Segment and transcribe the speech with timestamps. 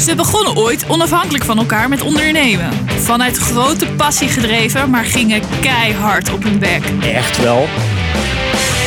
[0.00, 2.70] Ze begonnen ooit onafhankelijk van elkaar met ondernemen.
[2.86, 6.82] Vanuit grote passie gedreven, maar gingen keihard op hun bek.
[7.02, 7.66] Echt wel.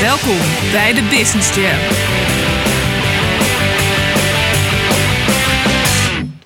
[0.01, 0.37] Welkom
[0.71, 2.10] bij de Business Jam.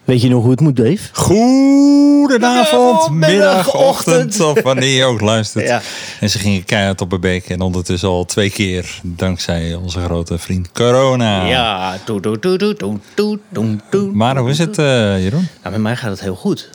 [0.06, 0.98] Weet je nog hoe het moet, Dave?
[1.12, 4.40] Goedenavond, Middag, middag, ochtend.
[4.40, 5.68] of wanneer je ook luistert.
[5.68, 5.82] Ja.
[6.20, 10.38] En ze gingen keihard op de beek en ondertussen al twee keer dankzij onze grote
[10.38, 11.46] vriend corona.
[11.48, 14.12] Ja, doe, doe, doe, doe, doe, doe, doe, doe.
[14.14, 15.48] Maar hoe is het, eh, Jeroen?
[15.62, 16.70] Nou, met mij gaat het heel goed.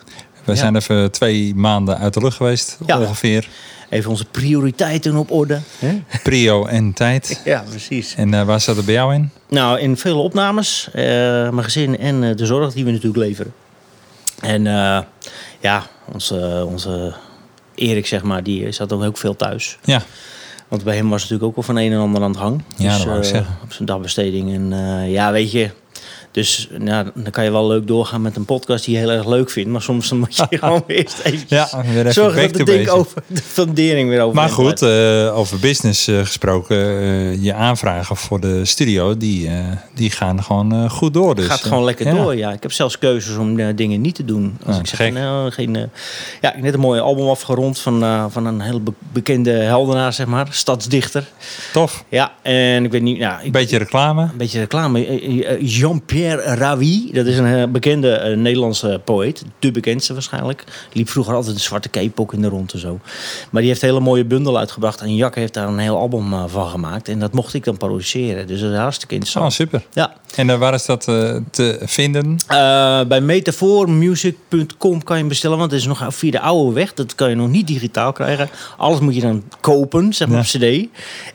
[0.45, 0.57] We Ja.
[0.57, 2.99] zijn even twee maanden uit de lucht geweest, Ja.
[2.99, 3.47] ongeveer.
[3.91, 5.59] Even onze prioriteiten op orde.
[5.79, 6.01] Hè?
[6.23, 7.41] Prio en tijd.
[7.45, 8.15] Ja, precies.
[8.15, 9.29] En eh, waar zat het bij jou in?
[9.49, 11.03] Nou, in vele opnames, eh,
[11.49, 13.53] mijn gezin en eh, de zorg die we natuurlijk leveren.
[14.39, 14.63] En
[15.59, 17.13] ja, onze, onze
[17.75, 19.77] Erik, zeg maar, die zat ook heel veel thuis.
[19.83, 20.01] Ja,
[20.67, 22.63] Want bij hem was natuurlijk ook wel van een en ander aan de gang.
[22.77, 23.57] Ja, dat wou ik zeggen.
[23.63, 24.53] Op zijn dagbesteding.
[24.53, 24.69] En
[25.09, 25.69] ja, weet je.
[26.31, 29.27] Dus nou, dan kan je wel leuk doorgaan met een podcast die je heel erg
[29.27, 29.69] leuk vindt.
[29.69, 32.89] Maar soms dan moet je gewoon eerst eventjes Ja, weer even zorgen dat de ding
[32.89, 36.77] over de fundering weer over maar goed, eh, over business eh, gesproken.
[36.77, 39.49] eh, je aanvragen voor de studio, die,
[39.95, 41.35] die gaan gewoon goed door.
[41.35, 42.13] Dus, gaat gewoon lekker ja.
[42.13, 42.51] door, ja.
[42.51, 44.57] Ik heb zelfs keuzes om dingen niet te doen.
[44.65, 45.13] Als Ah, ik zeg, gek.
[45.13, 45.73] nou, geen...
[46.41, 50.13] ja, ik heb net een mooi album afgerond van, van een hele be- bekende heldenaar,
[50.13, 50.47] zeg maar.
[50.51, 51.23] Stadsdichter.
[51.73, 52.03] Tof.
[52.09, 53.19] Ja, en ik weet niet...
[53.19, 54.21] Nou, ik, Beetje reclame.
[54.21, 55.05] Een beetje reclame.
[55.07, 55.55] Eh,
[56.23, 59.43] eh, Jean-Pierre Ravi, dat is een eh, bekende eh, Nederlandse poëet.
[59.59, 60.63] De bekendste waarschijnlijk.
[60.93, 62.99] Liep vroeger altijd een zwarte cape ook in de rond en zo.
[63.49, 65.01] Maar die heeft een hele mooie bundel uitgebracht.
[65.01, 67.07] En Jack heeft daar een heel album eh, van gemaakt.
[67.07, 68.47] En dat mocht ik dan produceren.
[68.47, 69.53] Dus dat is hartstikke Oh, interessant.
[69.53, 69.83] super.
[69.93, 70.13] Ja.
[70.35, 72.35] En waar is dat te vinden?
[73.07, 76.93] Bij metafoormusic.com kan je bestellen, want het is nog via de oude weg.
[76.93, 78.49] Dat kan je nog niet digitaal krijgen.
[78.77, 80.59] Alles moet je dan kopen, zeg maar Ja.
[80.59, 80.87] op cd.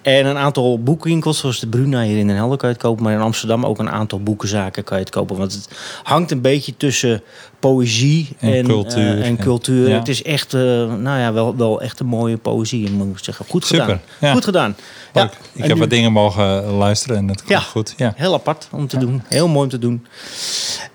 [0.03, 3.03] En een aantal boekwinkels, zoals de Bruna hier in Den Helder, kan je het kopen.
[3.05, 5.37] Maar in Amsterdam ook een aantal boekenzaken kan je het kopen.
[5.37, 5.69] Want het
[6.03, 7.23] hangt een beetje tussen
[7.61, 9.21] poëzie En en, cultuur.
[9.21, 9.89] eh, en cultuur.
[9.89, 9.99] ja.
[9.99, 10.61] Het is echt, eh,
[10.95, 13.45] nou ja, wel, wel echt een mooie poëzie, moet ik zeggen.
[13.49, 14.01] Goed Super, gedaan.
[14.21, 14.33] ja.
[14.33, 14.77] Goed gedaan.
[15.13, 15.25] Ja.
[15.25, 17.61] Ik En heb nu- wat dingen mogen luisteren en dat gaat Ja.
[17.61, 17.95] goed.
[17.97, 18.13] Ja.
[18.17, 19.23] Heel apart om te doen.
[19.29, 20.07] Heel mooi om te doen.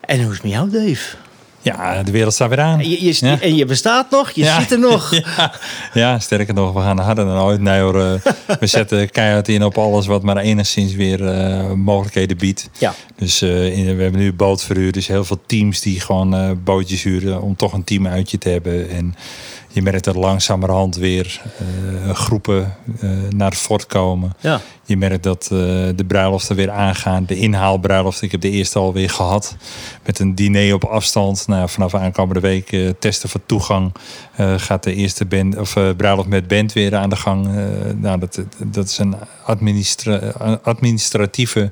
[0.06, 1.16] En hoe is het met jou, Dave?
[1.62, 2.80] Ja, de wereld staat weer aan.
[2.90, 3.40] Je, je, Ja.
[3.42, 4.60] En je bestaat nog, je Ja.
[4.60, 5.12] zit er nog.
[5.36, 5.52] Ja,
[5.94, 7.60] ja, sterker nog, we gaan harder dan ooit.
[7.62, 12.38] Nee hoor, eh, we zetten keihard in op alles wat maar enigszins weer eh, mogelijkheden
[12.38, 12.70] biedt.
[12.78, 12.94] Ja.
[13.16, 17.42] Dus eh, in- we hebben nu bootverhuur, dus heel veel teams die gewoon bootjes huren
[17.42, 18.90] om toch een team uitje te hebben.
[18.90, 19.16] En
[19.72, 24.34] je merkt dat langzamerhand weer eh, groepen eh, naar het fort komen.
[24.40, 24.62] Ja.
[24.86, 25.50] Je merkt dat eh,
[25.96, 27.26] de bruiloften weer aangaan.
[27.26, 28.22] De inhaalbruiloft.
[28.22, 29.56] Ik heb de eerste alweer gehad.
[30.06, 31.48] Met een diner op afstand.
[31.48, 33.92] Nou, vanaf aankomende week testen voor toegang.
[34.58, 37.50] gaat de eerste band, of, bruiloft met band weer aan de gang.
[37.96, 39.16] Nou, dat, dat is een
[39.46, 41.72] administra- administratieve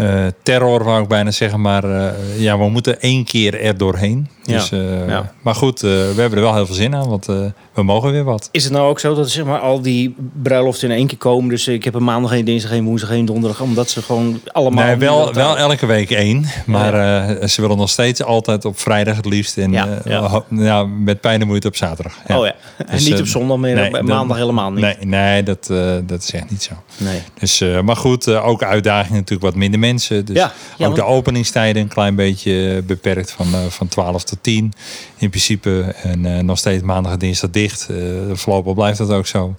[0.00, 1.60] eh, terror, wou ik bijna zeggen.
[1.60, 4.28] Maar eh, ja, we moeten één keer er doorheen.
[4.42, 5.32] Ja, Dus, eh, ja.
[5.42, 7.08] Maar goed, we hebben er wel heel veel zin aan.
[7.08, 7.28] Want
[7.80, 8.48] we mogen weer wat.
[8.52, 11.50] Is het nou ook zo dat zeg maar, al die bruiloften in één keer komen?
[11.50, 13.60] Dus ik heb een maandag, geen dinsdag, geen woensdag, geen donderdag.
[13.60, 14.84] Omdat ze gewoon allemaal...
[14.86, 16.44] Nee, wel, wel elke week één.
[16.66, 16.94] Maar
[17.38, 19.58] eh, ze willen nog steeds altijd op vrijdag het liefst.
[19.58, 20.84] En Ja, eh, ja.
[20.84, 22.14] met pijn en moeite op zaterdag.
[22.26, 22.38] Ja.
[22.38, 24.80] Oh ja, en Dus, niet eh, op zondag meer, nee, op dat- maandag helemaal niet.
[24.80, 26.72] Nee, nee dat, eh, dat is echt niet zo.
[26.96, 27.20] Nee.
[27.38, 30.24] Dus, maar goed, ook uitdaging natuurlijk wat minder mensen.
[30.24, 30.46] Dus
[30.78, 34.72] ook de openingstijden een klein beetje beperkt van, van 12 tot 10
[35.16, 35.94] in principe.
[36.02, 37.69] En nog steeds maandag en dinsdag dicht.
[37.78, 37.96] Eh
[38.32, 39.54] voorlopig blijft dat ook zo.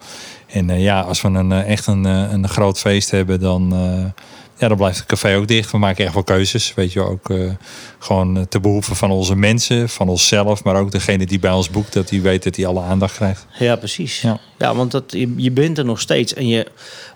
[0.47, 3.73] En eh, ja, als we een, eh, echt een, een groot feest hebben, dan,
[4.57, 5.71] ja, dan blijft het café ook dicht.
[5.71, 6.73] We maken echt wel keuzes.
[6.73, 7.33] Weet je ook,
[7.99, 10.63] gewoon te behoeven van onze mensen, van onszelf.
[10.63, 13.45] Maar ook degene die bij ons boekt, dat die weet dat hij alle aandacht krijgt.
[13.59, 14.21] Ja, precies.
[14.21, 14.75] Ja, Ja.
[14.75, 16.33] want dat, je, je bent er nog steeds.
[16.33, 16.67] En je,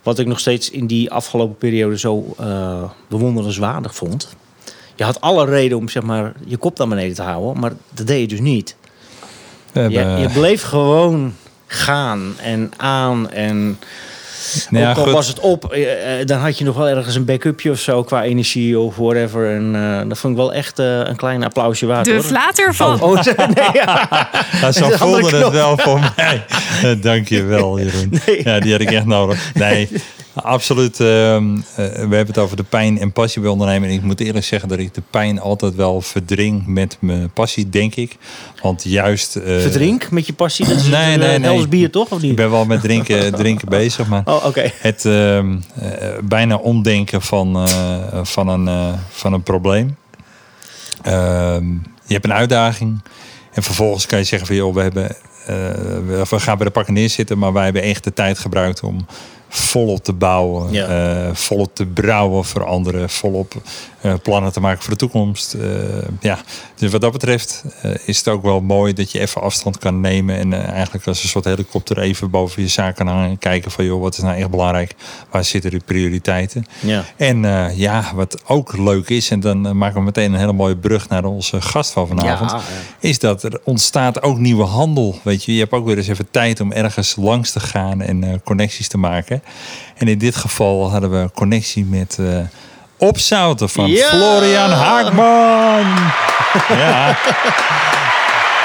[0.03, 4.35] wat ik nog steeds in die afgelopen periode zo eh bewonderenswaardig vond.
[4.95, 7.59] Je had alle reden om zeg maar, je kop naar beneden te houden.
[7.61, 8.75] Maar dat deed je dus niet.
[9.75, 11.33] Je, bleef gewoon
[11.67, 13.29] gaan en aan.
[13.31, 13.79] En
[14.69, 15.11] Nou ja, ook al goed.
[15.11, 18.03] was het op, eh, eh, dan had je nog wel ergens een backupje of zo
[18.03, 19.49] qua energie of whatever.
[19.49, 22.05] En eh, dat vond ik wel echt eh, een klein applausje waard.
[22.05, 22.23] De hoor.
[22.23, 23.01] flater van...
[23.01, 24.29] Oh, nee, ja.
[24.61, 26.45] Ja, zo voelde het wel voor mij.
[27.01, 28.21] Dank je wel, Jeroen.
[28.25, 28.43] Nee.
[28.43, 29.53] Ja, die had ik echt nodig.
[29.53, 29.89] Nee,
[30.35, 30.99] absoluut.
[30.99, 33.89] ehm, eh, we hebben het over de pijn en passie bij ondernemen.
[33.89, 37.69] En ik moet eerlijk zeggen dat ik de pijn altijd wel verdring met mijn passie,
[37.69, 38.17] denk ik.
[38.61, 39.35] Want juist...
[39.35, 40.67] eh, Verdrink met je passie.
[40.67, 41.67] Dat is Nee, het, nee, eh, nee.
[41.67, 42.09] Bier toch?
[42.11, 42.35] Of Ik niet?
[42.35, 44.71] ben wel met drinken, drinken bezig, maar Oh, oké.
[44.79, 47.67] het ehm, eh, bijna omdenken van,
[48.23, 49.95] van, een, van een probleem.
[51.01, 51.71] Ehm,
[52.05, 53.01] je hebt een uitdaging
[53.53, 55.15] en vervolgens kan je zeggen van joh, we hebben
[55.45, 59.05] we, we gaan bij de pakken neerzitten, maar wij hebben echt de tijd gebruikt om
[59.49, 60.87] volop te bouwen, Ja.
[60.87, 63.53] eh, volop te brouwen voor anderen, volop
[64.01, 65.53] eh, plannen te maken voor de toekomst.
[65.53, 65.69] Eh,
[66.19, 66.39] ja,
[66.75, 67.63] dus wat dat betreft
[68.05, 71.29] is het ook wel mooi dat je even afstand kan nemen en eigenlijk als een
[71.29, 74.37] soort helikopter even boven je zaak kan hangen en kijken van joh, wat is nou
[74.37, 74.95] echt belangrijk?
[75.31, 76.65] Waar zitten de prioriteiten?
[76.79, 77.03] Ja.
[77.17, 77.41] En
[77.75, 81.23] ja, wat ook leuk is, en dan maken we meteen een hele mooie brug naar
[81.25, 82.61] onze gast van vanavond, Ja,
[82.99, 85.19] is dat er ontstaat ook nieuwe handel.
[85.23, 88.41] Weet je, je hebt ook weer eens even tijd om ergens langs te gaan en
[88.43, 89.34] connecties te maken.
[89.97, 92.39] En in dit geval hadden we connectie met eh
[92.97, 94.07] Opzouten van Ja!
[94.09, 95.85] Florian Haakman.
[96.79, 97.17] ja,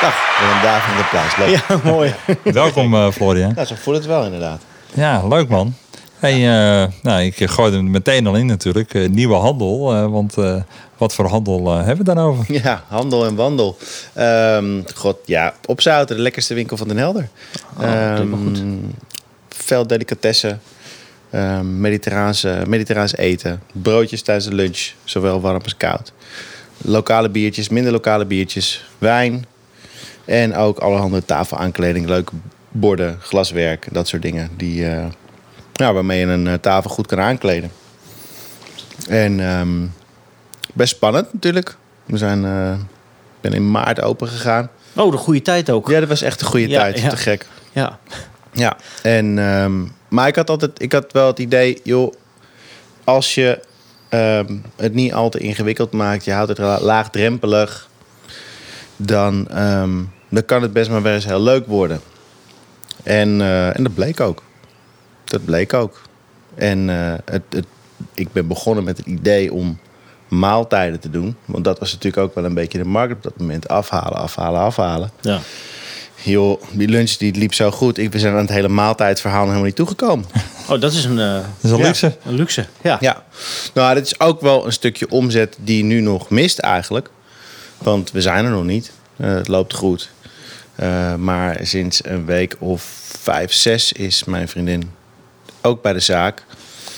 [0.01, 1.37] Dag, en een daverend applaus.
[1.37, 1.49] Leuk.
[1.49, 1.61] Ja.
[1.69, 2.15] Ja, mooi.
[2.45, 3.55] welkom eh, Florian.
[3.67, 4.61] zo voelt het wel inderdaad.
[4.93, 5.75] Ja, leuk man.
[6.19, 8.95] Hey, eh, nou, ik gooi er meteen al in natuurlijk.
[8.95, 10.57] Eh, nieuwe handel, eh, want eh,
[10.97, 12.45] wat voor handel hebben we dan over?
[12.63, 13.77] Ja, handel en wandel.
[14.13, 17.29] Ehm, God, ja, Opzouten, de lekkerste winkel van Den Helder.
[17.77, 18.63] Oh, wel goed.
[19.71, 20.61] Veel delicatessen.
[21.31, 23.63] ehm, mediterraanse, Mediterraans eten.
[23.73, 26.13] Broodjes tijdens de lunch, zowel warm als koud.
[26.77, 28.85] Lokale biertjes, minder lokale biertjes.
[28.99, 29.45] Wijn.
[30.25, 32.07] En ook allerhande tafelaankleding.
[32.07, 32.33] Leuke
[32.69, 34.51] borden, glaswerk, dat soort dingen.
[34.57, 34.85] Die,
[35.73, 37.71] ja, waarmee je een eh, tafel goed kan aankleden.
[39.09, 39.87] En ehm,
[40.75, 41.77] best spannend natuurlijk.
[42.05, 42.73] We zijn eh,
[43.41, 44.71] ben in maart open gegaan.
[44.97, 45.89] Oh, de goede tijd ook.
[45.91, 47.01] Ja, dat was echt een goede Ja, tijd.
[47.01, 47.09] ja.
[47.09, 47.47] Te gek.
[47.73, 47.99] Ja.
[48.53, 48.77] Ja.
[49.03, 49.73] En, ehm,
[50.09, 52.13] maar ik had altijd, ik had wel het idee, joh,
[53.05, 53.61] als je
[54.09, 57.89] ehm, het niet al te ingewikkeld maakt, je houdt het la- laagdrempelig,
[58.97, 59.91] dan, ehm,
[60.29, 62.01] dan kan het best maar wel eens heel leuk worden.
[63.03, 64.43] En, eh, en dat bleek ook.
[65.25, 66.01] Dat bleek ook.
[66.55, 67.67] En eh, het, het,
[68.15, 69.79] ik ben begonnen met het idee om
[70.29, 71.37] maaltijden te doen.
[71.45, 73.69] Want dat was natuurlijk ook wel een beetje de markt op dat moment.
[73.69, 75.11] Afhalen, afhalen, afhalen.
[75.21, 75.39] ja.
[76.23, 77.99] Joh, die lunch die liep zo goed.
[77.99, 80.25] Ik, we zijn aan het hele maaltijdverhaal nog helemaal niet toegekomen.
[80.71, 81.85] Oh, dat is een, eh, Dat is een Ja.
[81.87, 82.17] luxe.
[82.25, 82.67] een luxe.
[82.83, 82.97] Ja.
[83.01, 83.25] Ja,
[83.75, 87.11] nou, dit is ook wel een stukje omzet die nu nog mist eigenlijk.
[87.79, 88.93] Want we zijn er nog niet.
[89.17, 90.11] Eh, het loopt goed.
[90.75, 92.83] Eh, maar sinds een week of
[93.21, 94.91] vijf, zes is mijn vriendin
[95.63, 96.45] ook bij de zaak.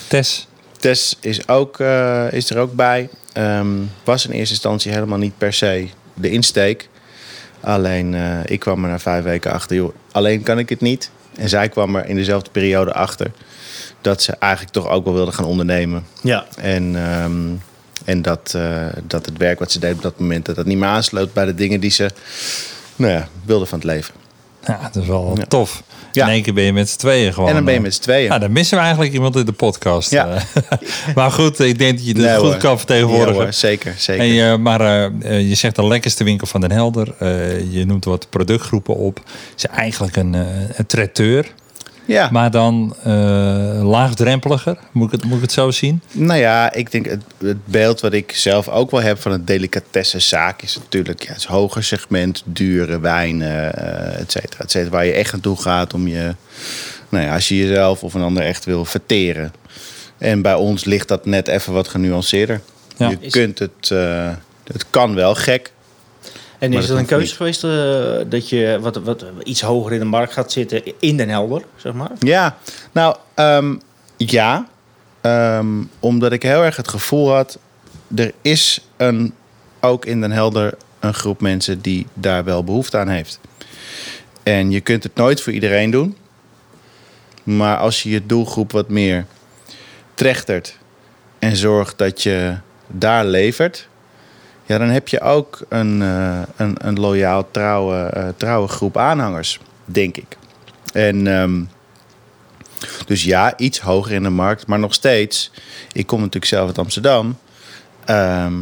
[0.09, 0.47] Tess.
[0.79, 3.09] Tess is, ook, eh, is er ook bij.
[3.33, 3.69] Ehm,
[4.05, 6.89] was in eerste instantie helemaal niet per se de insteek.
[7.63, 11.11] Alleen eh, ik kwam er na vijf weken achter, joh, alleen kan ik het niet.
[11.37, 13.31] En zij kwam er in dezelfde periode achter
[14.01, 16.07] dat ze eigenlijk toch ook wel wilde gaan ondernemen.
[16.23, 16.47] Ja.
[16.57, 17.49] En, ehm,
[18.05, 20.79] en dat, eh, dat het werk wat ze deed op dat moment, dat dat niet
[20.79, 22.11] meer aansloot bij de dingen die ze
[22.97, 24.15] nou ja, wilde van het leven.
[24.67, 25.45] Ja, dat is wel Ja.
[25.47, 25.83] tof.
[26.13, 26.27] Ja.
[26.27, 27.49] In één keer ben je met z'n tweeën gewoon.
[27.49, 28.25] en dan ben je eh, met z'n tweeën.
[28.25, 30.11] Ja, dan missen we eigenlijk iemand in de podcast.
[30.11, 30.29] Ja.
[30.35, 30.43] eh.
[31.15, 32.57] maar goed, ik denk dat je het Nee, goed hoor.
[32.57, 33.35] kan vertegenwoordigen.
[33.35, 34.25] Ja, hoor, zeker, zeker.
[34.25, 34.83] Hey, eh, maar
[35.23, 37.15] je zegt de lekkerste winkel van Den Helder.
[37.71, 39.17] Je noemt wat productgroepen op.
[39.17, 39.25] Het
[39.57, 40.41] is eigenlijk een, eh,
[40.77, 41.47] een traiteur.
[42.05, 42.29] Ja.
[42.33, 43.13] Maar dan eh,
[43.83, 44.79] laagdrempeliger.
[44.93, 46.03] Moet ik, het, moet ik het zo zien?
[46.13, 49.45] Nou ja, ik denk het, het beeld wat ik zelf ook wel heb van een
[49.45, 54.91] delicatessenzaak is natuurlijk ja, het hoger segment, dure wijnen, eh et cetera, et cetera.
[54.91, 56.35] Waar je echt naartoe gaat om je,
[57.09, 59.53] nou ja, als je jezelf of een ander echt wil verteren.
[60.19, 62.61] En bij ons ligt dat net even wat genuanceerder.
[62.97, 63.09] Ja.
[63.09, 64.31] Je kunt het, eh,
[64.73, 65.73] het kan wel gek.
[66.63, 67.71] En is dat een keuze geweest eh,
[68.27, 71.93] dat je wat, wat iets hoger in de markt gaat zitten in Den Helder, zeg
[71.93, 72.11] maar?
[72.19, 72.57] Ja,
[72.93, 73.75] nou ehm,
[74.17, 74.69] ja.
[75.21, 75.67] Ehm,
[76.01, 77.59] omdat ik heel erg het gevoel had,
[78.15, 79.35] er is een,
[79.81, 83.41] ook in Den Helder een groep mensen die daar wel behoefte aan heeft.
[84.43, 86.17] En je kunt het nooit voor iedereen doen.
[87.43, 89.27] Maar als je je doelgroep wat meer
[90.15, 90.79] trechtert
[91.39, 92.57] en zorgt dat je
[92.87, 93.89] daar levert,
[94.73, 99.61] ja, dan heb je ook een, eh, een, een loyaal, trouwe, eh, trouwe groep aanhangers,
[99.85, 100.37] denk ik.
[100.93, 101.63] En ehm,
[103.07, 105.51] dus ja, iets hoger in de markt, maar nog steeds.
[105.93, 107.39] Ik kom natuurlijk zelf uit Amsterdam.
[108.05, 108.55] ehm,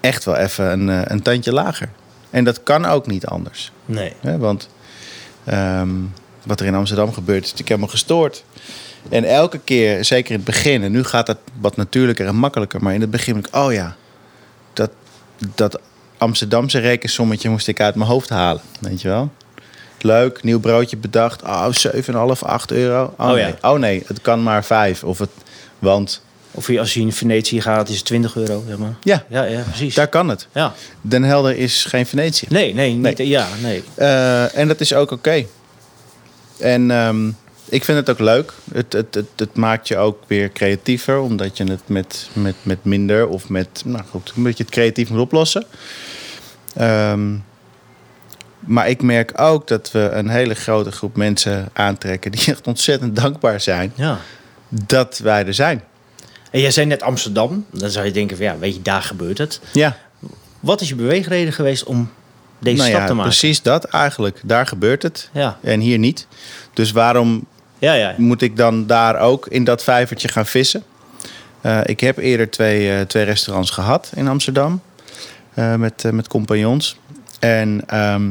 [0.00, 1.88] echt wel even een, eh, een tandje lager.
[2.30, 3.72] En dat kan ook niet anders.
[3.84, 4.12] Nee.
[4.38, 4.68] Want
[5.44, 5.90] ehm,
[6.42, 8.44] wat er in Amsterdam gebeurt, is natuurlijk helemaal gestoord.
[9.08, 12.82] En elke keer, zeker in het begin, en nu gaat dat wat natuurlijker en makkelijker,
[12.82, 13.96] maar in het begin denk ik, oh ja,
[15.54, 15.80] dat,
[16.18, 18.62] Amsterdamse rekensommetje moest ik uit mijn hoofd halen.
[18.80, 19.30] Weet je wel?
[20.00, 21.42] Leuk, nieuw broodje bedacht.
[21.42, 21.66] Oh,
[22.34, 23.14] 7,5, 8 euro.
[23.18, 23.44] Oh, Oh ja.
[23.44, 23.54] nee.
[23.62, 25.04] oh nee, het kan maar 5.
[25.04, 25.30] Of het,
[25.78, 28.94] want Of je, als je in Venetië gaat, is het 20 euro, zeg maar.
[29.02, 29.94] ja, Ja, ja, precies.
[29.94, 30.46] daar kan het.
[30.52, 30.72] Ja.
[31.00, 32.46] Den Helder is geen Venetië.
[32.48, 33.28] Nee, nee, niet, Nee.
[33.28, 33.82] ja, nee.
[33.94, 35.44] Eh, en dat is ook oké.
[36.58, 37.30] En ehm,
[37.68, 38.52] ik vind het ook leuk.
[38.72, 42.84] Het, het, het, het maakt je ook weer creatiever, omdat je het met, met, met
[42.84, 45.64] minder of met, nou goed, een beetje het creatief moet oplossen.
[46.74, 47.34] Ehm,
[48.66, 53.16] Maar ik merk ook dat we een hele grote groep mensen aantrekken die echt ontzettend
[53.16, 54.18] dankbaar zijn Ja.
[54.68, 55.82] dat wij er zijn.
[56.50, 57.66] En jij zei net Amsterdam.
[57.70, 59.60] Dan zou je denken van ja, weet je, daar gebeurt het.
[59.72, 59.96] Ja,
[60.60, 62.10] Wat is je beweegreden geweest om
[62.58, 63.30] deze nou stap ja, te maken?
[63.30, 64.40] precies dat eigenlijk.
[64.44, 65.28] Daar gebeurt het.
[65.32, 65.58] Ja.
[65.62, 66.26] En hier niet.
[66.72, 67.44] Dus waarom
[67.84, 68.14] Ja, ja.
[68.16, 70.82] moet ik dan daar ook in dat vijvertje gaan vissen?
[71.60, 74.80] Eh, ik heb eerder twee, eh, twee restaurants gehad in Amsterdam.
[75.54, 76.96] eh, met, met compagnons.
[77.38, 78.30] En ehm,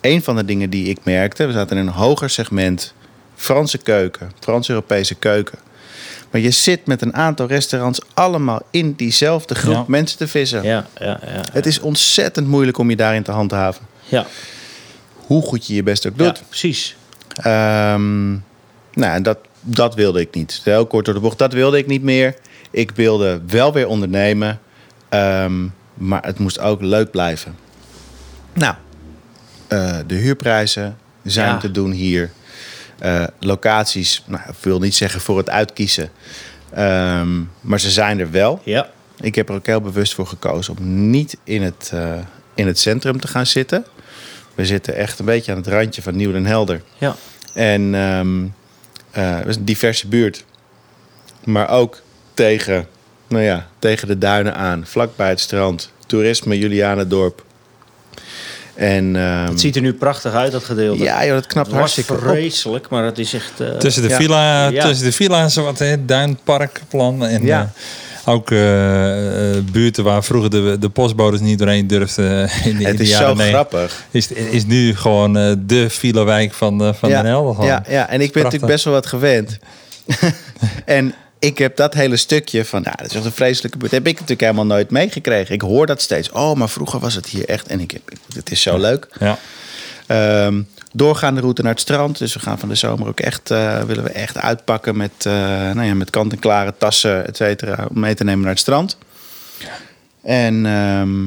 [0.00, 1.46] een van de dingen die ik merkte...
[1.46, 2.94] we zaten in een hoger segment
[3.36, 4.32] Franse keuken.
[4.40, 5.58] Frans-Europese keuken.
[6.30, 8.00] Maar je zit met een aantal restaurants...
[8.14, 9.84] allemaal in diezelfde groep Ja.
[9.86, 10.62] mensen te vissen.
[10.62, 11.40] Ja, ja, ja.
[11.52, 13.86] Het is ontzettend moeilijk om je daarin te handhaven.
[14.08, 14.26] ja.
[15.26, 16.42] Hoe goed je je best ook ja, doet.
[16.48, 16.96] precies.
[17.34, 18.32] Ehm,
[18.94, 20.60] nou, en dat, dat wilde ik niet.
[20.64, 22.34] Heel kort door de bocht, dat wilde ik niet meer.
[22.70, 24.60] Ik wilde wel weer ondernemen,
[25.08, 27.56] ehm, maar het moest ook leuk blijven.
[28.52, 28.74] Nou,
[29.68, 31.58] eh, de huurprijzen zijn Ja.
[31.58, 32.30] te doen hier.
[32.98, 36.10] Eh, locaties, nou, ik wil niet zeggen voor het uitkiezen,
[36.74, 38.60] Ehm, maar ze zijn er wel.
[38.64, 38.90] Ja.
[39.20, 42.12] Ik heb er ook heel bewust voor gekozen om niet in het, eh,
[42.54, 43.84] in het centrum te gaan zitten.
[44.54, 46.82] We zitten echt een beetje aan het randje van Nieuw den Helder.
[46.98, 47.16] Ja.
[47.52, 48.42] En ehm
[49.14, 50.44] eh, het is een diverse buurt.
[51.44, 52.00] Maar ook
[52.34, 52.86] tegen,
[53.28, 54.82] nou ja, tegen de duinen aan.
[54.86, 55.90] Vlakbij het strand.
[56.06, 57.44] Toerisme, Julianendorp.
[58.74, 61.02] En ehm, Het ziet er nu prachtig uit, dat gedeelte.
[61.02, 62.18] ja, joh, dat knapt het was hartstikke op.
[62.20, 63.60] vreselijk, maar het is echt...
[63.60, 64.16] eh, Tussen de, Ja.
[64.16, 64.86] villa, Ja.
[64.86, 67.26] tussen de villa's, wat hè, duinparkplan.
[67.26, 67.60] En Ja.
[67.60, 67.68] eh,
[68.24, 72.84] ook eh, eh, buurten waar vroeger de, de postbodes niet doorheen durfden eh, in de,
[72.84, 74.04] Het is zo grappig.
[74.10, 77.54] Is, is nu gewoon eh, de filawijk van, eh, van ja, Den Helder.
[77.54, 77.68] gewoon.
[77.68, 78.42] Ja, ja, en ik ben Prachtig.
[78.42, 79.58] natuurlijk best wel wat gewend.
[80.84, 83.92] en ik heb dat hele stukje van, nou, dat is echt een vreselijke buurt.
[83.92, 85.54] Heb ik natuurlijk helemaal nooit meegekregen.
[85.54, 86.30] Ik hoor dat steeds.
[86.30, 87.66] Oh, maar vroeger was het hier echt.
[87.66, 88.02] En ik heb,
[88.34, 89.08] het is zo leuk.
[89.20, 89.38] Ja.
[90.06, 90.62] Ehm,
[90.96, 92.18] doorgaande route naar het strand.
[92.18, 95.32] Dus we gaan van de zomer ook echt, eh, willen we echt uitpakken met, eh,
[95.72, 98.98] nou ja, met kant-en-klare tassen, et cetera, om mee te nemen naar het strand.
[100.22, 101.24] En ehm,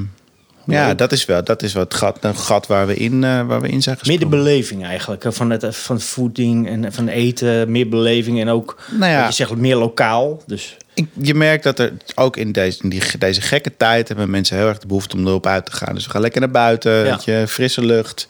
[0.75, 3.61] ja, dat is wel, dat is het gat, een gat waar we in, eh, waar
[3.61, 4.29] we in zijn gesprongen.
[4.29, 5.23] beleving eigenlijk.
[5.27, 7.71] Van, het, van voeding en van eten.
[7.71, 9.19] Meer beleving en ook, Nou ja.
[9.19, 10.43] wat je zegt, meer lokaal.
[10.45, 14.29] Dus Ik- je merkt dat er ook in deze, in die, deze gekke tijd hebben
[14.29, 15.93] mensen heel erg de behoefte om erop uit te gaan.
[15.95, 17.03] Dus we gaan lekker naar buiten, Ja.
[17.03, 18.27] weet je, frisse lucht.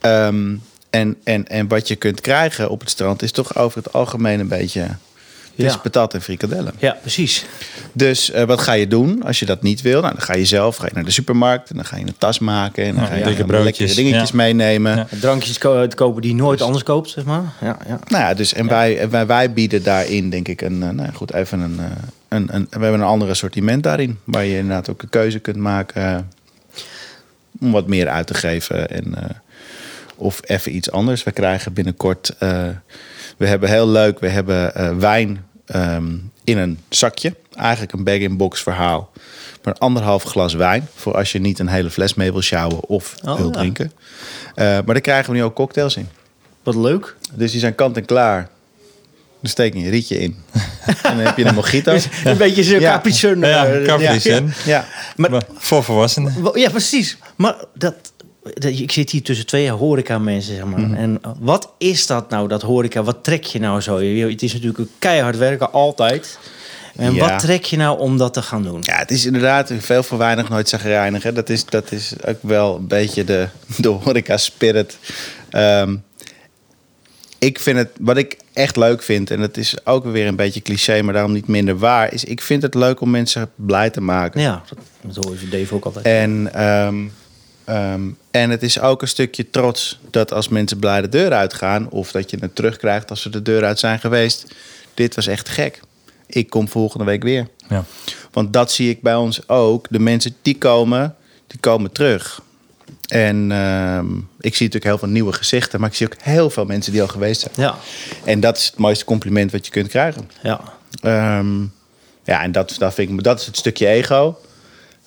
[0.00, 0.54] Ehm,
[0.90, 4.40] en, en, en wat je kunt krijgen op het strand is toch over het algemeen
[4.40, 4.86] een beetje...
[5.54, 5.78] Is Ja.
[5.78, 6.72] patat en frikadellen.
[6.78, 7.44] ja, precies.
[7.92, 10.00] Dus eh, wat ga je doen als je dat niet wil?
[10.00, 12.14] Nou, dan ga je zelf ga je naar de supermarkt en dan ga je een
[12.18, 14.36] tas maken en dan Ja, ga je broodjes, lekkere dingetjes ja.
[14.36, 14.96] meenemen.
[14.96, 15.06] Ja.
[15.20, 17.42] Drankjes ko- kopen die je nooit anders koopt, zeg maar.
[17.60, 17.98] Ja, ja.
[18.08, 21.10] Nou ja, dus en wij, wij, wij bieden daarin denk ik een, eh, nou ja,
[21.14, 21.84] goed, even een, eh,
[22.28, 24.18] een, een, we hebben een ander assortiment daarin.
[24.24, 26.30] Waar je inderdaad ook een keuze kunt maken
[27.60, 28.90] om wat meer uit te geven.
[28.90, 29.14] En,
[30.18, 31.22] of even iets anders.
[31.22, 32.68] We krijgen binnenkort, eh,
[33.36, 37.34] we hebben heel leuk, we hebben eh, wijn ehm, in een zakje.
[37.54, 39.10] Eigenlijk een bag-in-box verhaal.
[39.62, 40.88] Maar anderhalf glas wijn.
[40.94, 43.52] Voor als je niet een hele fles mee wil sjouwen of Oh, wil ja.
[43.52, 43.92] drinken.
[44.54, 46.08] Eh, maar daar krijgen we nu ook cocktails in.
[46.62, 47.16] Wat leuk.
[47.32, 48.48] Dus die zijn kant en klaar.
[49.40, 50.36] Dan steek je een rietje in.
[50.86, 51.98] en dan heb je een mojito.
[52.24, 53.00] Een beetje zo'n Ja.
[54.64, 54.84] Ja, ja.
[55.16, 56.34] Maar, Maar voor volwassenen.
[56.54, 57.16] Ja, precies.
[57.36, 57.94] Maar dat,
[58.54, 60.88] ik zit hier tussen twee horeca mensen, zeg Mhm.
[60.90, 60.98] maar.
[60.98, 63.02] En wat is dat nou, dat horeca?
[63.02, 64.00] Wat trek je nou zo?
[64.00, 66.38] Je- Het is natuurlijk keihard werken, altijd.
[66.96, 67.28] En Ja.
[67.28, 68.78] wat trek je nou om dat te gaan doen?
[68.82, 71.22] ja, het is inderdaad veel voor weinig nooit zagrijnig.
[71.22, 71.32] hè.
[71.32, 74.98] Dat is, dat is ook wel een beetje de, de horeca spirit.
[75.50, 75.96] Ehm,
[77.38, 80.62] ik vind het, wat ik echt leuk vind, en dat is ook weer een beetje
[80.62, 84.00] cliché, maar daarom niet minder waar, is ik vind het leuk om mensen blij te
[84.00, 84.40] maken.
[84.40, 84.62] Ja,
[85.02, 86.04] dat, hoor je Dave ook altijd.
[86.04, 86.96] En, ehm,
[87.68, 91.90] ehm, en het is ook een stukje trots dat als mensen blij de deur uitgaan,
[91.90, 94.46] of dat je het terugkrijgt als ze de deur uit zijn geweest.
[94.94, 95.80] Dit was echt gek.
[96.26, 97.48] Ik kom volgende week weer.
[97.68, 97.84] Ja.
[98.32, 99.86] Want dat zie ik bij ons ook.
[99.90, 101.14] De mensen die komen,
[101.46, 102.40] die komen terug.
[103.08, 106.64] En ehm, ik zie natuurlijk heel veel nieuwe gezichten, maar ik zie ook heel veel
[106.64, 107.52] mensen die al geweest zijn.
[107.56, 107.76] Ja,
[108.24, 110.30] En dat is het mooiste compliment wat je kunt krijgen.
[110.42, 110.60] ja.
[111.02, 111.60] Ehm,
[112.24, 114.38] ja, en dat, dat, vind ik, dat is het stukje ego.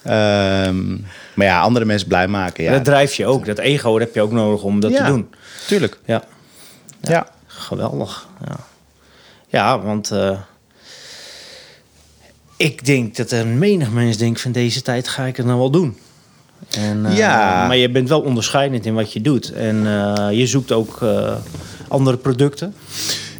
[0.03, 0.91] Ehm,
[1.33, 2.63] maar ja, andere mensen blij maken.
[2.63, 3.45] Ja, Dat drijft je ook.
[3.45, 4.97] Dat ego heb je ook nodig om dat Ja.
[4.97, 5.29] te doen.
[5.67, 5.99] tuurlijk.
[6.05, 6.23] Ja,
[7.01, 7.27] Ja.
[7.47, 8.27] geweldig.
[8.47, 8.55] Ja,
[9.47, 10.37] ja want eh,
[12.57, 15.69] ik denk dat er menig mens denkt van deze tijd ga ik het nou wel
[15.71, 15.97] doen.
[16.77, 17.67] En, eh, Ja.
[17.67, 19.51] Maar je bent wel onderscheidend in wat je doet.
[19.53, 20.99] En eh, je zoekt ook
[21.87, 22.75] andere producten.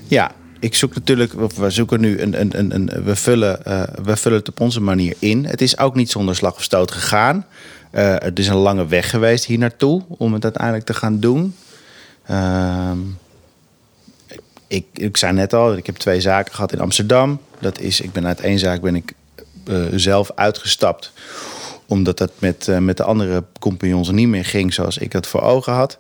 [0.08, 4.16] Ja, ik zoek natuurlijk, we zoeken nu een, een, een, een we, vullen, eh, we
[4.16, 5.46] vullen het op onze manier in.
[5.46, 7.46] Het is ook niet zonder slag of stoot gegaan.
[7.92, 11.56] Eh, het is een lange weg geweest hier naartoe om het uiteindelijk te gaan doen.
[12.26, 12.98] Ehm,
[14.68, 17.42] ik, ik zei net al, ik heb twee zaken gehad in Amsterdam.
[17.60, 19.14] Dat is, ik ben uit één zaak ben ik
[19.66, 21.12] eh, zelf uitgestapt.
[21.86, 25.74] Omdat dat met, met de andere compagnons niet meer ging zoals ik het voor ogen
[25.74, 26.00] had.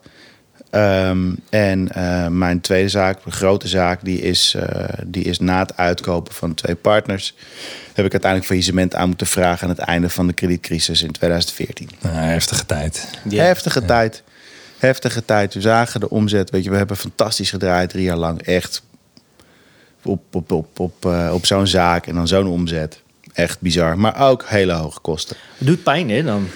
[0.71, 5.59] Ehm, en eh, mijn tweede zaak, een grote zaak, die is, eh, die is na
[5.59, 7.35] het uitkopen van twee partners.
[7.93, 11.89] Heb ik uiteindelijk faillissement aan moeten vragen aan het einde van de kredietcrisis in 2014.
[12.01, 13.07] Nou, heftige tijd.
[13.29, 13.43] Ja.
[13.43, 14.23] Heftige tijd.
[14.77, 15.53] Heftige tijd.
[15.53, 16.49] We zagen de omzet.
[16.49, 18.41] Weet je, we hebben fantastisch gedraaid drie jaar lang.
[18.41, 18.81] Echt
[20.03, 23.01] op, op, op, op, eh, op zo'n zaak en dan zo'n omzet.
[23.33, 23.97] Echt bizar.
[23.97, 25.35] Maar ook hele hoge kosten.
[25.57, 26.23] Het doet pijn, hè?
[26.23, 26.47] Dan.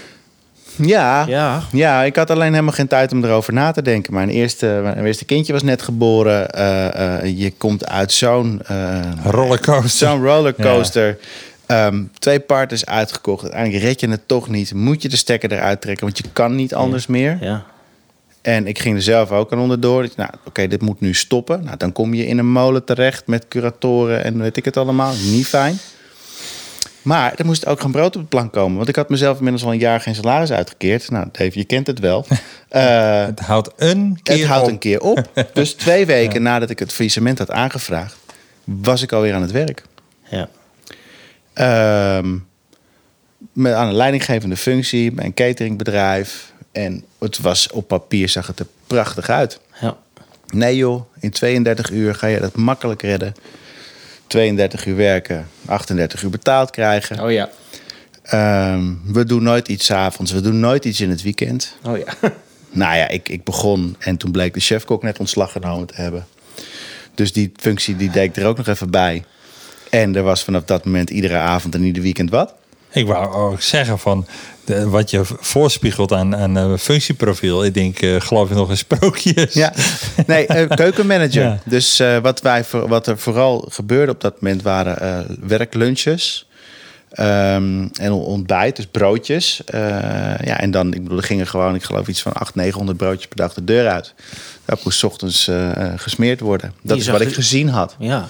[0.78, 1.62] Ja, Ja.
[1.72, 4.14] ja, ik had alleen helemaal geen tijd om erover na te denken.
[4.14, 6.50] Mijn eerste, mijn eerste kindje was net geboren.
[6.52, 10.08] Eh, eh, je komt uit zo'n eh, Rollercoaster.
[10.08, 11.18] zo'n rollercoaster.
[11.66, 13.44] Ehm, twee partners uitgekocht.
[13.44, 14.74] Uiteindelijk red je het toch niet.
[14.74, 17.38] Moet je de stekker eruit trekken, want je kan niet anders meer.
[17.42, 17.64] Ja.
[18.42, 20.08] En ik ging er zelf ook aan onderdoor.
[20.16, 21.64] Nou, oké, dit moet nu stoppen.
[21.64, 25.14] Nou, dan kom je in een molen terecht met curatoren en weet ik het allemaal.
[25.32, 25.80] Niet fijn.
[27.06, 28.78] Maar er moest ook geen brood op de plank komen.
[28.78, 31.10] Want ik had mezelf inmiddels al een jaar geen salaris uitgekeerd.
[31.12, 32.26] Nou, Dave, je kent het wel.
[32.70, 34.72] Eh, Het houdt een keer het houdt op.
[34.72, 35.30] een keer op.
[35.54, 38.16] Dus twee weken nadat ik het faillissement had aangevraagd...
[38.64, 39.84] was ik alweer aan het werk.
[40.30, 40.50] ja.
[41.54, 42.38] Ehm,
[43.54, 46.52] met, aan een leidinggevende functie bij een cateringbedrijf.
[46.72, 49.60] En het was op papier zag het er prachtig uit.
[49.82, 49.98] ja.
[50.54, 53.34] Nee joh, in 32 uur ga je dat makkelijk redden.
[54.28, 57.24] 32 uur werken, 38 uur betaald krijgen.
[57.24, 57.50] Oh ja.
[58.22, 61.76] Ehm, we doen nooit iets 's avonds, we doen nooit iets in het weekend.
[61.84, 62.14] Oh ja.
[62.76, 66.28] Nou ja, ik, ik begon en toen bleek de chefkok net ontslag genomen te hebben.
[67.14, 69.24] Dus die functie die deed ik er ook nog even bij.
[69.90, 72.54] En er was vanaf dat moment iedere avond en ieder weekend wat.
[72.92, 74.28] Ik wou ook zeggen van
[74.66, 77.66] de, wat je voorspiegelt aan, aan eh, functieprofiel.
[77.66, 79.54] Ik denk, eh, geloof je nog in sprookjes?
[79.54, 79.74] Ja,
[80.28, 81.44] nee, eh, keukenmanager.
[81.44, 81.60] Ja.
[81.66, 86.45] Dus wat, wij, voor- wat er vooral gebeurde op dat moment waren werklunches.
[87.16, 89.64] Ehm, en ontbijt, dus broodjes.
[89.66, 89.80] Eh,
[90.44, 93.28] ja, en dan, ik bedoel, er gingen gewoon, ik geloof iets van 800, 900 broodjes
[93.28, 94.14] per dag de deur uit.
[94.66, 96.74] Dat moest 's ochtends eh, eh, gesmeerd worden.
[96.82, 97.96] Dat Die is wat ik gezien had.
[98.00, 98.28] Ja.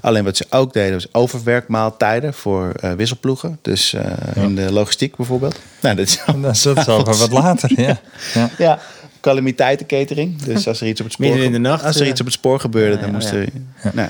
[0.00, 3.58] Alleen wat ze ook deden was overwerkmaaltijden voor wisselploegen.
[3.62, 3.94] Dus
[4.34, 5.58] in de logistiek bijvoorbeeld.
[5.80, 8.00] Nou, dat is Dat is, wat later, ja.
[8.34, 8.50] ja.
[8.58, 8.78] ja,
[9.24, 10.42] calamiteitenkatering.
[10.42, 12.08] Dus als er iets op het spoor, Midden in de nacht, als er eh.
[12.08, 13.36] iets op het spoor gebeurde, Ja, dan ja, moest ja.
[13.36, 13.48] er.
[13.92, 14.08] Nou,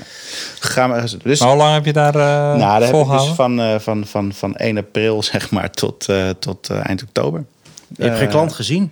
[0.59, 3.27] gaan we, dus, Maar hoe lang heb je daar eh nou, daar heb ik dus
[3.27, 7.45] van, eh, van, van, van 1 april zeg maar tot, eh, tot eind oktober.
[7.87, 8.91] Je hebt geen klant gezien.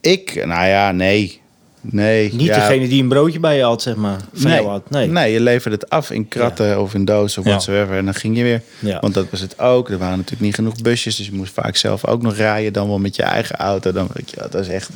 [0.00, 1.39] Ik, nou ja, nee.
[1.82, 2.32] Nee.
[2.34, 4.18] Niet ja, degene die een broodje bij je had, zeg maar.
[4.32, 4.58] Van Nee.
[4.60, 4.90] jou had.
[4.90, 5.32] Nee.
[5.32, 7.50] je leverde het af in kratten of in dozen of Ja.
[7.50, 7.96] whatsoever.
[7.96, 8.62] En dan ging je weer.
[8.78, 9.00] Ja.
[9.00, 9.90] Want dat was het ook.
[9.90, 11.16] Er waren natuurlijk niet genoeg busjes.
[11.16, 12.72] Dus je moest vaak zelf ook nog rijden.
[12.72, 13.92] Dan wel met je eigen auto.
[13.92, 14.90] Dan, weet je, dat was echt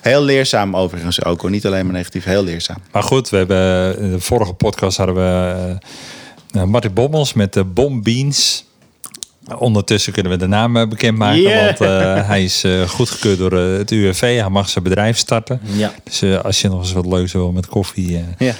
[0.00, 1.40] heel leerzaam overigens ook.
[1.40, 1.50] hoor.
[1.50, 2.76] Niet alleen maar negatief, heel leerzaam.
[2.92, 5.78] Maar goed, we hebben in de vorige podcast hadden we
[6.52, 8.64] eh, Martin Bommels met de Bombeans.
[9.54, 11.64] Ondertussen kunnen we de naam eh, bekendmaken, Yeah.
[11.64, 14.20] want eh, hij is eh, goedgekeurd door het UWV.
[14.20, 15.60] Hij mag zijn bedrijf starten.
[15.62, 15.92] Ja.
[16.04, 18.54] Dus als je nog eens wat leuks wil met koffie, Ja.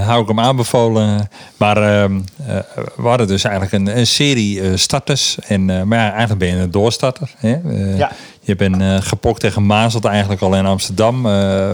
[0.00, 1.28] hou ik hem aanbevolen.
[1.56, 2.56] Maar ehm, eh,
[2.96, 5.36] we hadden dus eigenlijk een, een serie starters.
[5.46, 7.30] En, maar ja, eigenlijk ben je een doorstarter.
[7.36, 7.56] Hè?
[7.96, 8.12] Ja.
[8.40, 11.26] Je bent gepokt tegen Mazelt eigenlijk al in Amsterdam.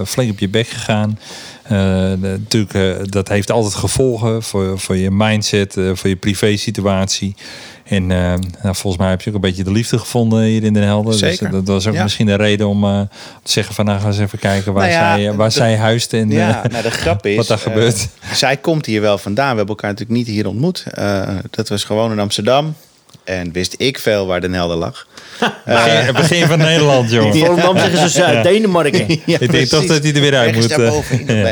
[0.06, 1.18] flink op je bek gegaan.
[2.18, 7.34] Natuurlijk, dat heeft altijd gevolgen voor, voor je mindset, voor je privé situatie.
[7.88, 8.18] En eh,
[8.62, 11.14] nou, volgens mij heb je ook een beetje de liefde gevonden hier in Den Helder.
[11.14, 11.44] Zeker.
[11.50, 12.02] Dus dat was ook Ja.
[12.02, 13.00] misschien de reden om eh,
[13.42, 15.54] te zeggen van nou gaan we eens even kijken waar, Nou ja, zij, waar de-
[15.54, 16.12] zij huist.
[16.12, 17.36] En, Ja, eh, nou de grap is...
[17.36, 18.08] wat daar eh, gebeurt.
[18.32, 19.50] zij komt hier wel vandaan.
[19.50, 20.84] We hebben elkaar natuurlijk niet hier ontmoet.
[20.94, 22.74] Eh, dat was gewoon in Amsterdam.
[23.24, 25.06] En wist ik veel waar Den Helder lag.
[25.66, 27.34] begin, begin van Nederland, jongen.
[27.36, 29.20] In Volendam zeggen ze Zuid-Denemarken.
[29.26, 31.26] Ja, Ik denk toch dat hij er weer uit Ergens moet.
[31.26, 31.48] eh.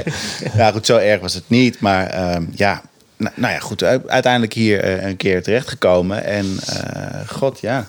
[0.56, 1.80] Ja, goed, zo erg was het niet.
[1.80, 2.82] Maar ehm, ja,
[3.24, 3.82] nou, nou ja, goed.
[4.06, 6.24] Uiteindelijk hier eh, een keer terechtgekomen.
[6.24, 7.88] En eh, god, ja.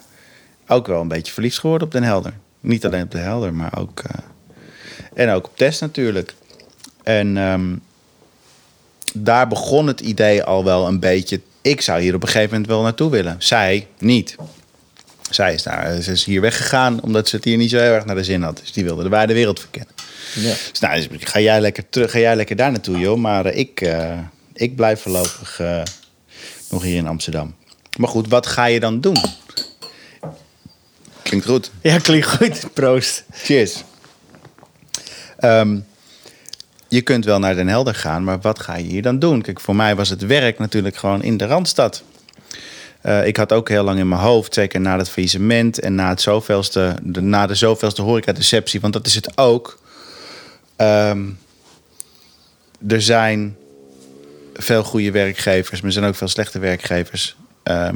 [0.68, 2.34] Ook wel een beetje verliefd geworden op Den Helder.
[2.60, 4.00] Niet alleen op Den Helder, maar ook...
[4.00, 4.20] eh,
[5.14, 6.34] en ook op Test natuurlijk.
[7.04, 7.76] En ehm,
[9.14, 11.42] daar begon het idee al wel een beetje...
[11.62, 13.36] Ik zou hier op een gegeven moment wel naartoe willen.
[13.38, 14.36] Zij niet.
[15.30, 18.06] Zij is, daar, ze is hier weggegaan omdat ze het hier niet zo heel erg
[18.06, 18.58] naar de zin had.
[18.58, 19.94] Dus die wilde de wijde wereld verkennen.
[20.36, 20.54] Ja.
[20.72, 23.18] Dus nou, dus ga jij lekker terug, ga jij lekker daar naartoe, joh.
[23.18, 23.82] Maar ik,
[24.56, 25.82] ik blijf voorlopig eh,
[26.70, 27.56] nog hier in Amsterdam.
[27.98, 29.18] Maar goed, wat ga je dan doen?
[31.22, 31.72] Klinkt goed.
[31.82, 32.74] ja, klinkt goed.
[32.74, 33.24] Proost.
[33.32, 33.84] Cheers.
[35.38, 35.80] Ehm,
[36.88, 39.42] je kunt wel naar Den Helder gaan, maar wat ga je hier dan doen?
[39.42, 42.04] Kijk, voor mij was het werk natuurlijk gewoon in de Randstad.
[43.02, 46.10] Eh, ik had ook heel lang in mijn hoofd, zeker na het faillissement en na,
[46.10, 49.80] het zoveelste, de, na de zoveelste horeca-deceptie, want dat is het ook.
[50.76, 51.24] Ehm,
[52.88, 53.58] er zijn
[54.58, 57.36] veel goede werkgevers, maar er zijn ook veel slechte werkgevers.
[57.64, 57.96] Ehm,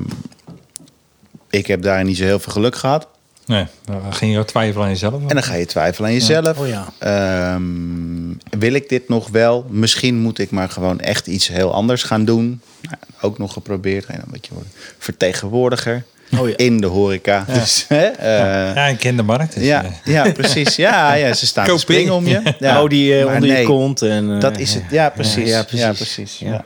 [1.49, 3.07] ik heb daar niet zo heel veel geluk gehad.
[3.45, 5.21] Nee, dan ging je ook twijfelen aan jezelf.
[5.27, 6.57] En dan ga je twijfelen aan jezelf.
[6.57, 6.93] Oh ja.
[6.99, 9.65] Ehm, wil ik dit nog wel?
[9.69, 12.61] Misschien moet ik maar gewoon echt iets heel anders gaan doen.
[12.81, 14.05] Nou, ook nog geprobeerd.
[14.05, 16.03] En dan je, worden vertegenwoordiger
[16.37, 16.57] Oh ja.
[16.57, 17.45] in de horeca.
[17.53, 19.53] Dus, hè, eh, ja, ik ken de markt.
[19.55, 20.75] Dus, ja, eh, ja, precies.
[20.75, 22.11] Ja, ja, ze staan Koop springen in.
[22.11, 22.53] om je.
[22.59, 22.73] Ja.
[22.73, 24.01] Hou die eh, onder je kont.
[24.01, 24.83] En, eh, Dat is het.
[24.89, 25.49] Ja, precies.
[25.49, 26.37] Ja, Ja, precies.
[26.39, 26.51] Ja.
[26.51, 26.63] Ja.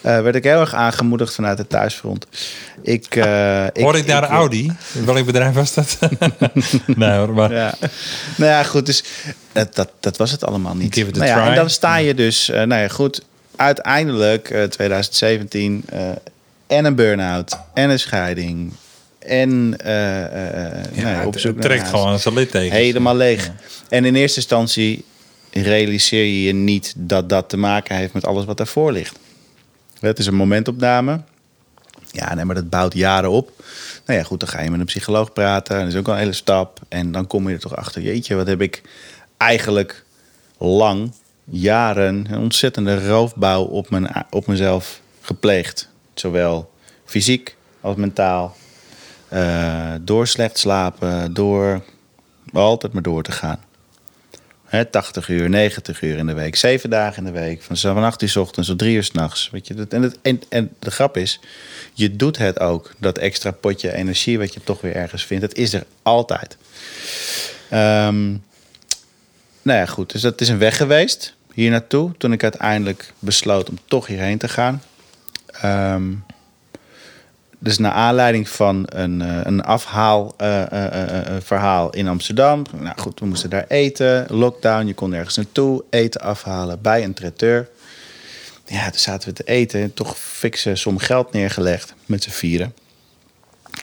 [0.00, 2.26] Eh, werd ik heel erg aangemoedigd vanuit het thuisfront.
[2.82, 4.72] Ik, eh, Hoor ik daar Audi?
[5.04, 5.98] Welk bedrijf was dat?
[6.96, 7.74] nee hoor, maar Ja.
[8.36, 8.86] nou ja, goed.
[8.86, 9.04] Dus
[9.52, 10.94] dat, dat, dat was het allemaal niet.
[10.94, 11.48] Give it a nou ja, try.
[11.50, 13.22] En dan sta je dus, nou ja, goed.
[13.56, 16.00] Uiteindelijk, eh, 2017, eh,
[16.66, 18.72] en een burn-out, en een scheiding.
[19.26, 22.72] En eh, eh, nou ja, op het zoek naar trekt gewoon zijn littekens.
[22.72, 23.50] Helemaal leeg.
[23.88, 25.04] En in eerste instantie
[25.50, 29.18] realiseer je je niet dat dat te maken heeft met alles wat daarvoor ligt.
[30.00, 31.20] Het is een momentopname.
[32.10, 33.50] Ja, nee, maar dat bouwt jaren op.
[34.06, 35.78] Nou ja, goed, dan ga je met een psycholoog praten.
[35.78, 36.80] Dat is ook al een hele stap.
[36.88, 38.02] En dan kom je er toch achter.
[38.02, 38.82] Jeetje, wat heb ik
[39.36, 40.04] eigenlijk
[40.58, 41.12] lang,
[41.44, 45.88] jaren, een ontzettende roofbouw op, mijn, op mezelf gepleegd.
[46.14, 46.70] Zowel
[47.04, 48.56] fysiek als mentaal.
[49.34, 51.82] Eh, door slecht slapen, door
[52.52, 53.58] altijd maar door te gaan.
[54.64, 57.62] Hè, 80 uur, 90 uur in de week, 7 dagen in de week.
[57.62, 59.50] Van, van 8 uur 's ochtends tot 3 uur 's nachts.
[59.50, 61.40] Weet je, dat, en, en, en de grap is,
[61.92, 62.92] je doet het ook.
[62.98, 66.56] Dat extra potje energie wat je toch weer ergens vindt, dat is er altijd.
[67.70, 68.30] Ehm,
[69.62, 70.12] nou ja, goed.
[70.12, 72.12] Dus dat is een weg geweest hier naartoe.
[72.18, 74.82] Toen ik uiteindelijk besloot om toch hierheen te gaan.
[75.46, 76.12] Ehm,
[77.64, 82.62] dus naar aanleiding van een, eh, een afhaal eh, eh, in Amsterdam.
[82.72, 84.26] Nou goed, we moesten daar eten.
[84.28, 85.84] Lockdown, je kon ergens naartoe.
[85.90, 87.68] Eten afhalen bij een traiteur.
[88.66, 89.80] Ja, toen zaten we te eten.
[89.80, 92.74] En toch fikse som geld neergelegd met z'n vieren.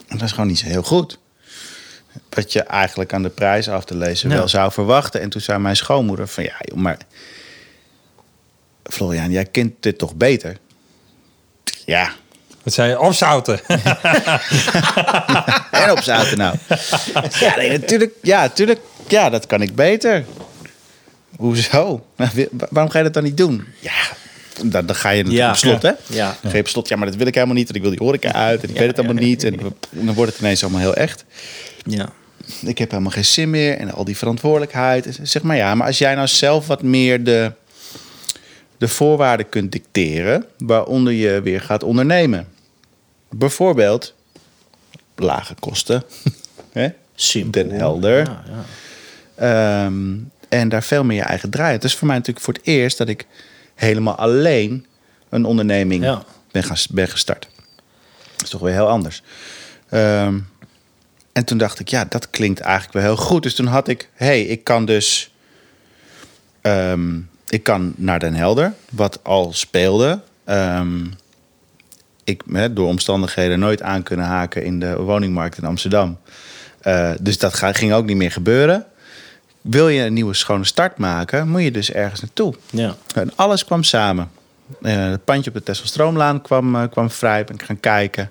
[0.06, 1.18] En dat is gewoon niet zo heel goed.
[2.28, 5.20] Wat je eigenlijk aan de prijs af te lezen wel zou verwachten.
[5.20, 6.44] En toen zei mijn schoonmoeder van...
[6.44, 6.98] Ja, joh, maar...
[8.82, 10.58] Florian, jij kent dit toch beter?
[11.84, 12.12] Ja,
[12.62, 13.00] Wat zei je?
[13.00, 13.60] Opzouten.
[15.70, 16.56] En op zaten nou.
[17.40, 18.12] Ja, nee, natuurlijk.
[18.22, 18.80] Ja, natuurlijk.
[19.08, 20.24] Ja, dat kan ik beter.
[21.36, 22.04] Hoezo?
[22.16, 23.64] Nou, Waarom ga je dat dan niet doen?
[23.78, 23.92] Ja,
[24.64, 25.50] dan, dan ga je natuurlijk Ja.
[25.50, 25.90] op slot, hè?
[26.16, 26.36] Ja.
[26.40, 26.88] Dan ga je op slot.
[26.88, 27.64] Ja, maar dat wil ik helemaal niet.
[27.64, 28.62] Want ik wil die horeca uit.
[28.62, 29.44] En ik weet het allemaal niet.
[29.44, 29.58] En
[29.90, 31.24] dan wordt het ineens allemaal heel echt.
[31.86, 32.08] Ja.
[32.60, 33.76] Ik heb helemaal geen zin meer.
[33.78, 35.18] En al die verantwoordelijkheid.
[35.22, 37.52] Zeg maar ja, maar als jij nou zelf wat meer de,
[38.82, 40.44] de voorwaarden kunt dicteren...
[40.58, 42.48] waaronder je weer gaat ondernemen.
[43.30, 44.14] Bijvoorbeeld
[45.16, 46.02] lage kosten.
[47.14, 47.62] Simpel.
[47.62, 48.18] Den helder.
[48.18, 49.84] Ja, ja.
[49.84, 50.16] Ehm,
[50.48, 51.72] en daar veel meer je eigen draai.
[51.72, 53.26] Het is voor mij natuurlijk voor het eerst dat ik
[53.74, 54.86] helemaal alleen
[55.28, 56.22] een onderneming Ja.
[56.50, 57.48] ben, gaan, ben gestart.
[58.36, 59.22] Dat is toch weer heel anders.
[59.88, 60.38] Ehm,
[61.32, 63.42] en toen dacht ik, ja, dat klinkt eigenlijk wel heel goed.
[63.42, 65.32] Dus toen had ik, hé, hey, ik kan dus...
[66.60, 67.18] ehm,
[67.52, 70.20] ik kan naar Den Helder, wat al speelde.
[70.44, 71.04] Ehm,
[72.24, 76.18] ik hè, door omstandigheden nooit aan kunnen haken in de woningmarkt in Amsterdam.
[76.80, 78.86] Eh, dus dat ga- ging ook niet meer gebeuren.
[79.60, 82.54] Wil je een nieuwe schone start maken, moet je dus ergens naartoe.
[82.70, 82.94] Ja.
[83.14, 84.30] En alles kwam samen.
[84.82, 87.44] Eh, het pandje op de Tesselstroomlaan kwam, eh, kwam vrij.
[87.44, 88.30] Ben ik gaan kijken.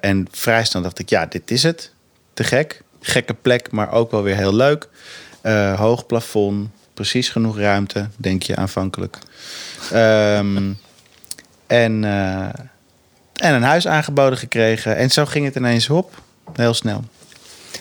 [0.00, 1.90] En vrij snel dacht ik, ja, dit is het.
[2.34, 2.82] Te gek.
[3.00, 4.88] Gekke plek, maar ook wel weer heel leuk.
[5.76, 6.68] Hoog plafond.
[6.96, 9.18] Precies genoeg ruimte, denk je aanvankelijk.
[9.92, 10.72] Ehm,
[11.66, 12.48] en, eh,
[13.34, 14.96] en een huis aangeboden gekregen.
[14.96, 16.22] En zo ging het ineens op.
[16.52, 17.04] Heel snel.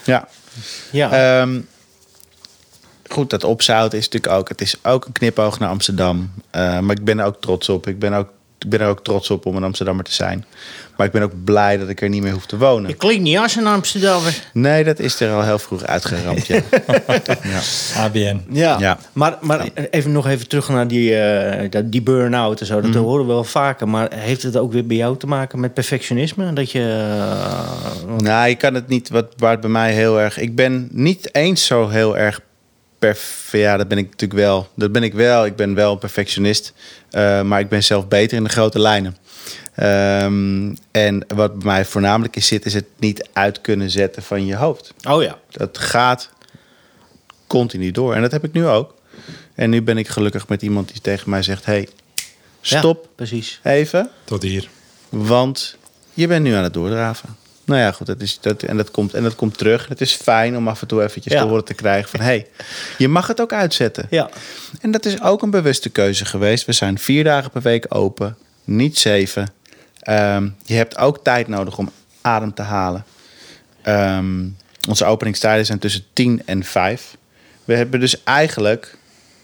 [0.04, 0.28] Ja.
[0.92, 1.12] Ja.
[1.12, 1.60] Ehm,
[3.08, 4.50] goed, dat opzouten is natuurlijk ook...
[4.50, 6.32] Het is ook een knipoog naar Amsterdam.
[6.50, 7.88] Eh, maar ik ben er ook trots op.
[7.88, 10.46] Ik ben, ook, ik ben er ook trots op om een Amsterdammer te zijn.
[10.98, 12.90] Maar ik ben ook blij dat ik er niet meer hoef te wonen.
[12.90, 14.42] je klinkt niet als een Amsterdammer.
[14.54, 16.46] Nee, dat is er al heel vroeg uitgeramd.
[16.48, 16.56] Ja.
[17.44, 17.60] ja.
[17.98, 18.42] ABN.
[18.50, 18.98] Ja, Ja.
[19.14, 22.82] maar, maar even nog even terug naar die, eh, dat- die burn-out en zo.
[22.82, 23.88] Dat horen we wel vaker.
[23.90, 26.54] Maar heeft het ook weer bij jou te maken met perfectionisme?
[26.54, 26.80] Dat je...
[27.20, 30.38] eh, want- Nou, je kan het niet, wat, waar het bij mij heel erg...
[30.40, 32.40] Ik ben niet eens zo heel erg...
[33.00, 34.68] Perf, ja, dat ben ik natuurlijk wel.
[34.76, 35.46] Dat ben ik wel.
[35.46, 36.74] Ik ben wel een perfectionist.
[37.10, 39.18] Eh, maar ik ben zelf beter in de grote lijnen.
[39.76, 42.66] Ehm, en wat bij mij voornamelijk is zit...
[42.66, 44.94] is het niet uit kunnen zetten van je hoofd.
[45.10, 45.40] oh ja.
[45.52, 46.30] Dat gaat
[47.48, 48.16] continu door.
[48.16, 48.94] En dat heb ik nu ook.
[49.56, 51.66] En nu ben ik gelukkig met iemand die tegen mij zegt...
[51.66, 51.90] hey,
[52.62, 53.60] stop Ja, precies.
[53.64, 54.10] even.
[54.24, 54.70] Tot hier.
[55.10, 55.78] Want
[56.14, 57.36] je bent nu aan het doordraven.
[57.66, 59.88] Nou ja, goed, dat is, dat, en, dat komt, en dat komt terug.
[59.88, 61.42] Het is fijn om af en toe eventjes Ja.
[61.42, 62.20] te horen te krijgen van...
[62.20, 62.48] hé, hey,
[62.98, 64.08] je mag het ook uitzetten.
[64.10, 64.30] Ja.
[64.82, 66.66] En dat is ook een bewuste keuze geweest.
[66.66, 69.54] We zijn vier dagen per week open, niet zeven.
[70.00, 73.06] Ehm, je hebt ook tijd nodig om adem te halen.
[73.82, 74.46] Ehm,
[74.88, 77.18] onze openingstijden zijn tussen 10 en 5.
[77.64, 78.98] We hebben dus eigenlijk,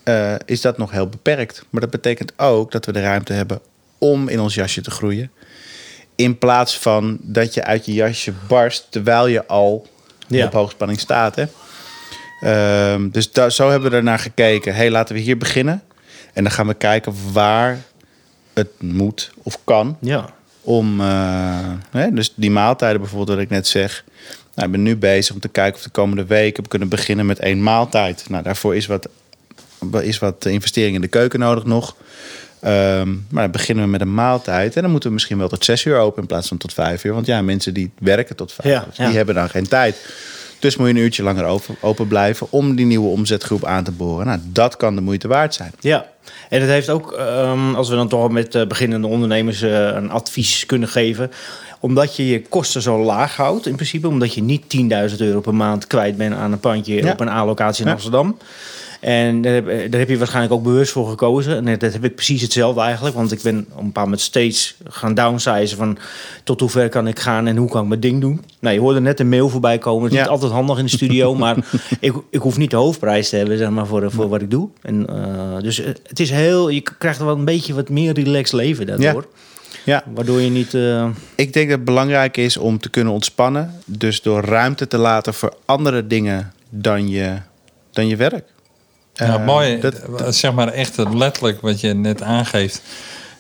[0.04, 1.64] eh, is dat nog heel beperkt.
[1.70, 3.60] Maar dat betekent ook dat we de ruimte hebben
[3.98, 5.32] om in ons jasje te groeien.
[6.22, 9.88] In plaats van dat je uit je jasje barst terwijl je al
[10.28, 10.46] Ja.
[10.46, 11.36] op hoogspanning staat.
[11.36, 11.46] Hè?
[12.42, 14.76] Ehm, dus zo hebben we er naar gekeken.
[14.76, 15.84] hey, laten we hier beginnen.
[16.34, 17.82] En dan gaan we kijken waar
[18.54, 19.98] het moet of kan.
[20.02, 20.30] Ja.
[20.62, 24.04] Om, eh, hè, dus die maaltijden bijvoorbeeld, wat ik net zeg.
[24.56, 27.26] Nou, ik ben nu bezig om te kijken of de komende weken we kunnen beginnen
[27.26, 28.26] met één maaltijd.
[28.30, 29.10] Nou, daarvoor is wat,
[30.02, 31.96] is wat investering in de keuken nodig nog.
[32.62, 34.76] Ehm, maar dan beginnen we met een maaltijd.
[34.76, 37.04] En dan moeten we misschien wel tot zes uur open in plaats van tot vijf
[37.04, 37.14] uur.
[37.14, 39.06] Want ja, mensen die werken tot vijf Ja, uur, ja.
[39.08, 39.96] die hebben dan geen tijd.
[40.60, 43.92] Dus moet je een uurtje langer open, open blijven om die nieuwe omzetgroep aan te
[43.92, 44.26] boren.
[44.26, 45.72] Nou, dat kan de moeite waard zijn.
[45.80, 46.06] Ja,
[46.50, 50.12] en het heeft ook, ehm, als we dan toch met eh, beginnende ondernemers eh, een
[50.12, 51.32] advies kunnen geven.
[51.80, 54.08] Omdat je je kosten zo laag houdt, in principe.
[54.08, 54.70] Omdat je niet
[55.12, 57.12] 10.000 euro per maand kwijt bent aan een pandje Ja.
[57.12, 58.34] op een A-locatie in Ja.
[59.02, 61.68] En daar heb, daar heb je waarschijnlijk ook bewust voor gekozen.
[61.68, 63.16] En dat heb ik precies hetzelfde eigenlijk.
[63.16, 65.98] Want ik ben op een bepaald moment steeds gaan downsizen van...
[66.44, 68.42] tot hoe ver kan ik gaan en hoe kan ik mijn ding doen.
[68.60, 70.04] Nou, je hoorde net een mail voorbij komen.
[70.04, 70.24] Het is Ja.
[70.24, 71.36] niet altijd handig in de studio.
[71.44, 71.58] maar
[72.00, 74.70] ik, ik hoef niet de hoofdprijs te hebben zeg maar, voor, voor wat ik doe.
[74.82, 76.70] En, eh, dus eh, het is heel...
[76.70, 79.28] Je krijgt wel een beetje wat meer relaxed leven daardoor.
[79.86, 80.04] Ja.
[80.14, 80.74] Waardoor je niet...
[80.74, 83.74] eh, Ik denk dat het belangrijk is om te kunnen ontspannen.
[83.86, 87.34] Dus door ruimte te laten voor andere dingen dan je,
[87.92, 88.44] dan je werk.
[89.28, 89.80] Ja, Eh, mooi.
[89.80, 92.82] dat- zeg maar echt letterlijk wat je net aangeeft.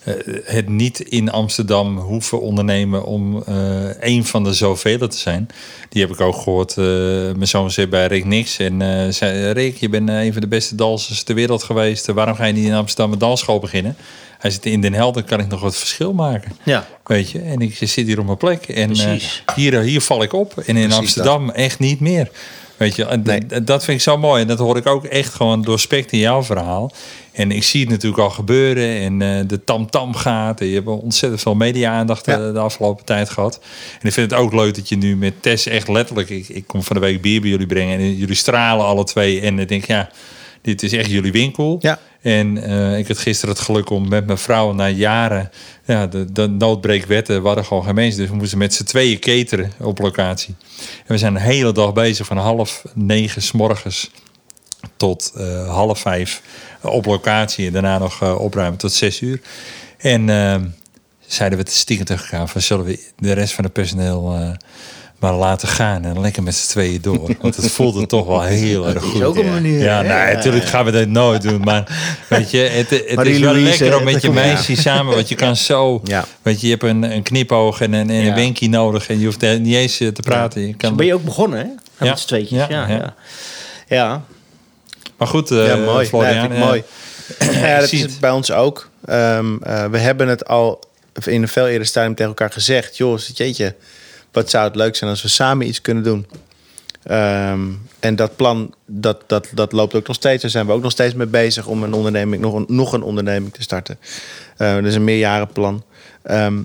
[0.03, 0.13] Eh,
[0.43, 3.55] het niet in Amsterdam hoeven ondernemen om eh
[3.99, 5.47] een van de zoveel te zijn.
[5.89, 6.77] Die heb ik ook gehoord.
[6.77, 6.83] eh,
[7.35, 8.57] mijn zoon zit bij Rick Nix.
[8.59, 12.05] En eh, zei, Rick, je bent eh, een van de beste dansers ter wereld geweest.
[12.07, 13.95] Waarom ga je niet in Amsterdam een dansschool beginnen?
[14.39, 16.51] Hij zit in Den Helder, kan ik nog wat verschil maken.
[16.63, 18.67] ja, Weet je, en ik zit hier op mijn plek.
[18.67, 19.11] En eh,
[19.55, 20.53] hier, hier val ik op.
[20.57, 22.29] En in Precies Amsterdam echt niet meer.
[22.81, 23.63] Weet je, en Nee.
[23.63, 24.41] dat vind ik zo mooi.
[24.41, 26.91] En dat hoor ik ook echt gewoon doorspekt in jouw verhaal.
[27.31, 28.99] En ik zie het natuurlijk al gebeuren.
[28.99, 30.61] En eh, de tam-tam gaat.
[30.61, 32.33] En je hebt ontzettend veel media-aandacht Ja.
[32.47, 33.59] eh, de afgelopen tijd gehad.
[34.01, 36.29] En ik vind het ook leuk dat je nu met Tess echt letterlijk...
[36.29, 37.97] Ik, ik kom van de week bier bij jullie brengen.
[37.99, 39.41] En jullie stralen alle twee.
[39.41, 40.09] En ik denk, ja,
[40.61, 41.77] dit is echt jullie winkel.
[41.79, 41.99] Ja.
[42.21, 45.51] En eh, ik had gisteren het geluk om met mijn vrouw na jaren...
[45.85, 48.19] Ja, de, de noodbreekwetten waren gewoon geen mensen.
[48.19, 50.55] Dus we moesten met z'n tweeën cateren op locatie.
[50.79, 54.11] En we zijn een hele dag bezig van half negen s morgens
[54.97, 56.41] tot eh, half vijf
[56.81, 57.67] op locatie.
[57.67, 59.41] En daarna nog eh, opruimen tot zes uur.
[59.97, 60.25] En
[61.27, 62.47] zeiden we te stiekem tegen elkaar...
[62.47, 64.55] Van, zullen we de rest van het personeel
[65.21, 66.05] maar laten gaan...
[66.05, 67.35] en lekker met z'n tweeën door.
[67.41, 69.15] Want het voelde toch wel heel erg goed.
[69.15, 69.79] is ook een manier.
[69.79, 71.61] Ja, nee, natuurlijk gaan we dat nooit doen.
[71.61, 75.15] Maar weet je, het, het is wel Louise, lekker om met dat je meisje samen.
[75.15, 76.01] Want je kan zo...
[76.41, 79.09] Weet je, je hebt een, een knipoog en een, en een wenkie nodig.
[79.09, 80.61] En je hoeft niet eens eh, te praten.
[80.61, 81.65] Je Zo kan, ben je ook begonnen, hè?
[81.65, 82.09] Ja.
[82.09, 82.67] Met z'n tweetjes.
[82.67, 83.13] Ja,
[83.87, 84.23] Ja.
[85.17, 86.05] Maar goed, eh ja, mooi.
[86.05, 86.49] Florian.
[86.49, 86.83] nee, mooi.
[87.61, 88.89] ja, dat is bij ons ook.
[89.05, 90.83] Ehm, eh, we hebben het al
[91.25, 92.97] in een veel eerder stadium tegen elkaar gezegd.
[92.97, 93.75] Joh, jeetje,
[94.31, 96.27] wat zou het leuk zijn als we samen iets kunnen doen.
[97.03, 97.59] Ehm,
[97.99, 100.41] en dat plan, dat, dat, dat loopt ook nog steeds.
[100.41, 103.03] Daar zijn we ook nog steeds mee bezig om een onderneming, nog een, nog een
[103.03, 103.97] onderneming te starten.
[104.57, 105.83] Eh, dat is een meerjarenplan.
[106.23, 106.57] Ehm,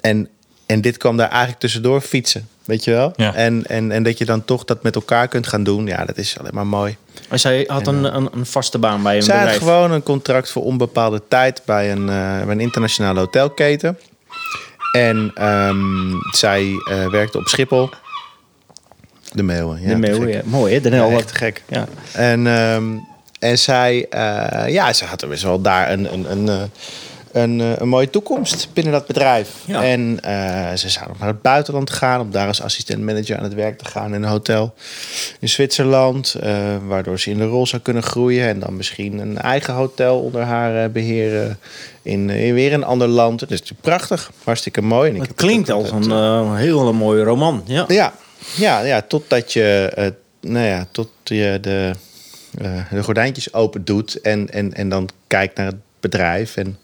[0.00, 0.28] en,
[0.66, 2.48] en dit kwam daar eigenlijk tussendoor fietsen.
[2.64, 3.12] Weet je wel?
[3.16, 3.34] Ja.
[3.34, 5.86] En, en, en dat je dan toch dat met elkaar kunt gaan doen.
[5.86, 6.96] Ja, dat is alleen maar mooi.
[7.28, 9.62] Maar zij had een, een, een vaste baan bij een Zij had bedrijf.
[9.62, 13.98] gewoon een contract voor onbepaalde tijd bij een, eh, bij een internationale hotelketen.
[14.92, 17.90] En ehm, zij eh, werkte op Schiphol.
[19.32, 19.94] De Meeuwen, ja.
[19.94, 20.32] de gek.
[20.34, 20.40] ja.
[20.44, 20.80] Mooi, hè?
[20.80, 21.18] Den Ja, Helder.
[21.18, 21.62] echt te gek.
[21.68, 21.86] Ja.
[22.12, 22.84] En, ehm,
[23.38, 26.62] en zij, eh, ja, ze had er best wel daar een, een, een, eh,
[27.32, 29.48] een, eh, een mooie toekomst binnen dat bedrijf.
[29.64, 29.84] Ja.
[29.84, 33.54] En eh, ze zou nog naar het buitenland gaan om daar als assistent-manager aan het
[33.54, 34.74] werk te gaan in een hotel
[35.40, 36.34] in Zwitserland.
[36.34, 40.20] eh, waardoor ze in de rol zou kunnen groeien en dan misschien een eigen hotel
[40.20, 41.58] onder haar eh, beheren
[42.02, 43.40] in, in weer een ander land.
[43.40, 45.10] Dat is natuurlijk prachtig, hartstikke mooi.
[45.10, 47.62] En ik Het klinkt als een eh, hele mooie roman.
[47.66, 47.84] Ja.
[47.88, 48.12] ja,
[48.54, 49.92] ja, ja totdat je,
[50.40, 51.92] nou ja, tot je de,
[52.90, 56.56] de gordijntjes open doet en, en, en dan kijkt naar het bedrijf.
[56.56, 56.78] En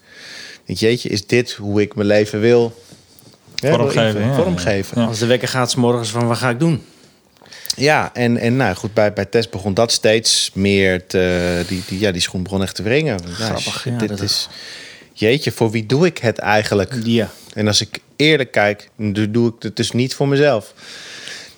[0.69, 2.83] denk, jeetje, is dit hoe ik mijn leven wil?
[3.55, 5.01] Vormgeven, ja, vormgeven.
[5.01, 5.07] ja.
[5.07, 6.85] Als de wekker gaat 's morgens van wat ga ik doen?
[7.77, 11.63] Ja, en, en nou goed, bij, bij Tess begon dat steeds meer te...
[11.69, 13.19] Die, die, ja, die schoen begon echt te wringen.
[13.33, 14.49] Grappig, ja, dit dat- is...
[15.13, 16.95] Jeetje, voor wie doe ik het eigenlijk?
[17.05, 17.31] Ja.
[17.55, 20.75] En als ik eerlijk kijk, dan doe ik het dus niet voor mezelf.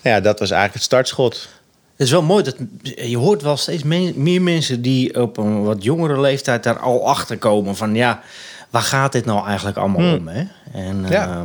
[0.02, 1.48] Nou ja, dat was eigenlijk het startschot.
[1.96, 2.56] Het is wel mooi dat
[2.96, 7.08] je hoort wel steeds me- meer mensen die op een wat jongere leeftijd daar al
[7.08, 8.22] achter komen van ja,
[8.70, 10.28] waar gaat dit nou eigenlijk allemaal om?
[10.28, 10.42] Hè?
[10.72, 11.28] En, Ja.
[11.28, 11.40] eh,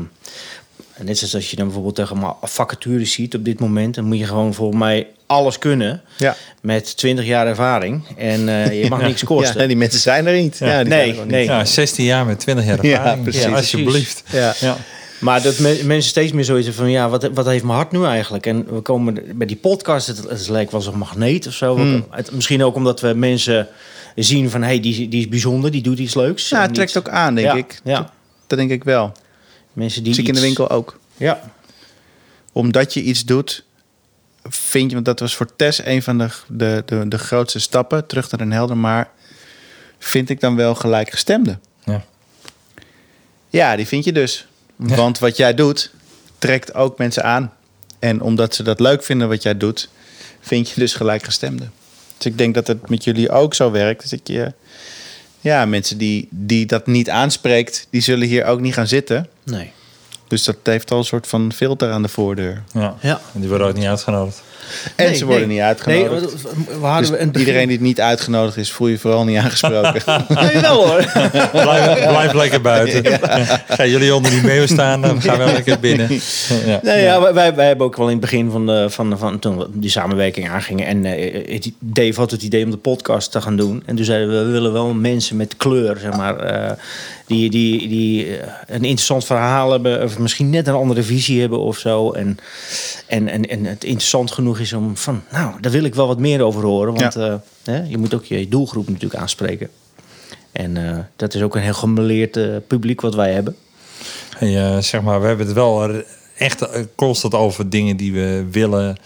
[0.94, 4.04] en net zoals als je dan bijvoorbeeld tegen maar vacatures ziet op dit moment, dan
[4.06, 6.36] moet je gewoon volgens mij alles kunnen Ja.
[6.62, 9.58] met 20 jaar ervaring en eh, je mag niks Ja, kosten.
[9.58, 10.58] nee, die mensen zijn er niet.
[10.58, 11.40] Ja, die Nee, zijn er gewoon nee.
[11.42, 11.50] niet.
[11.50, 13.24] Ja, 16 jaar met 20 jaar Ja, ervaring.
[13.24, 13.44] precies.
[13.44, 14.24] Ja, alsjeblieft.
[14.32, 14.54] Ja.
[14.60, 14.78] Ja.
[15.20, 18.06] Maar dat me- mensen steeds meer zoiets van ja, wat, wat heeft mijn hart nu
[18.06, 18.46] eigenlijk?
[18.46, 21.76] En we komen bij die podcast, het, het lijkt wel zo'n magneet of zo.
[21.76, 22.06] Hmm.
[22.10, 23.68] Het, misschien ook omdat we mensen
[24.16, 26.50] zien van hé, hey, die, die is bijzonder, die doet iets leuks.
[26.50, 27.80] Nou, En het trekt niet- ook aan, denk Ja, ik.
[27.84, 28.14] ja.
[28.48, 29.12] Dat denk ik wel.
[29.74, 31.00] Mensen die zie ik in de winkel ook.
[31.18, 31.52] Ja,
[32.52, 33.64] Omdat je iets doet,
[34.44, 38.06] vind je, want dat was voor Tess een van de, de, de, de grootste stappen,
[38.08, 39.10] terug naar een helder, maar
[40.00, 41.58] vind ik dan wel gelijkgestemde.
[41.84, 42.04] Ja.
[43.50, 44.48] Ja, die vind je dus.
[44.88, 44.96] Ja.
[44.96, 45.92] Want wat jij doet,
[46.38, 47.54] trekt ook mensen aan.
[48.00, 49.90] En omdat ze dat leuk vinden wat jij doet,
[50.42, 51.70] vind je dus gelijkgestemde.
[52.18, 54.02] Dus ik denk dat het met jullie ook zo werkt.
[54.02, 54.54] Dus dat je,
[55.40, 59.28] ja, mensen die, die dat niet aanspreekt, die zullen hier ook niet gaan zitten.
[59.44, 59.72] nee.
[60.28, 62.64] Dus dat heeft al een soort van filter aan de voordeur.
[62.74, 62.96] Ja.
[63.02, 63.22] Ja.
[63.34, 64.42] En die worden ook niet uitgenodigd.
[64.96, 65.56] En Nee, ze worden nee.
[65.58, 66.12] niet uitgenodigd.
[66.12, 66.20] Nee,
[66.80, 70.02] we- hadden Dus we een iedereen die niet uitgenodigd is, voel je vooral niet aangesproken.
[70.42, 71.06] Nee, wel hoor.
[71.52, 73.20] Blijf, blijf lekker buiten.
[73.68, 76.08] Gaan jullie onder die meeuw staan, dan gaan we lekker binnen.
[76.66, 76.80] Ja.
[76.84, 79.58] Nee, ja, wij- wij, hebben ook wel in het begin van, de, van, van toen
[79.58, 80.86] we die samenwerking aangingen.
[80.86, 83.84] En eh, het Dave had het idee om de podcast te gaan doen.
[83.86, 86.38] En toen zeiden we, we willen wel mensen met kleur, zeg maar.
[86.40, 86.72] eh,
[87.28, 90.04] die die, die eh, een interessant verhaal hebben.
[90.04, 92.12] Of misschien net een andere visie hebben of zo.
[92.12, 92.38] En,
[93.08, 96.20] en, en, en het interessant genoeg is om van, nou, daar wil ik wel wat
[96.20, 96.94] meer over horen.
[96.94, 99.70] Want eh, hè, je moet ook je doelgroep natuurlijk aanspreken.
[100.52, 103.56] En eh, dat is ook een heel gemeleerd eh, publiek wat wij hebben.
[104.40, 105.92] En, eh, zeg maar, we hebben het wel
[106.38, 108.98] echt constant over dingen die we willen.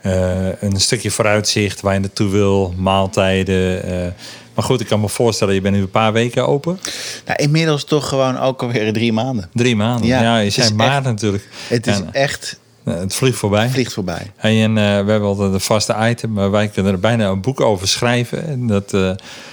[0.00, 3.82] Eh, een stukje vooruitzicht waar je naartoe wil, maaltijden.
[3.82, 4.08] eh.
[4.54, 6.78] maar goed, ik kan me voorstellen, je bent nu een paar weken open.
[7.26, 9.50] nou, inmiddels toch gewoon ook alweer drie maanden.
[9.54, 10.06] Drie maanden.
[10.06, 11.48] Ja, Ja, je het zijn is maart echt- natuurlijk.
[11.68, 13.68] Het is En, echt, het vliegt voorbij.
[13.68, 14.30] vliegt voorbij.
[14.36, 17.60] En eh, we hebben altijd een vaste item, maar wij kunnen er bijna een boek
[17.60, 18.46] over schrijven.
[18.46, 19.12] En dat, eh,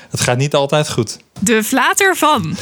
[0.10, 1.18] het gaat niet altijd goed.
[1.40, 2.56] De flater van.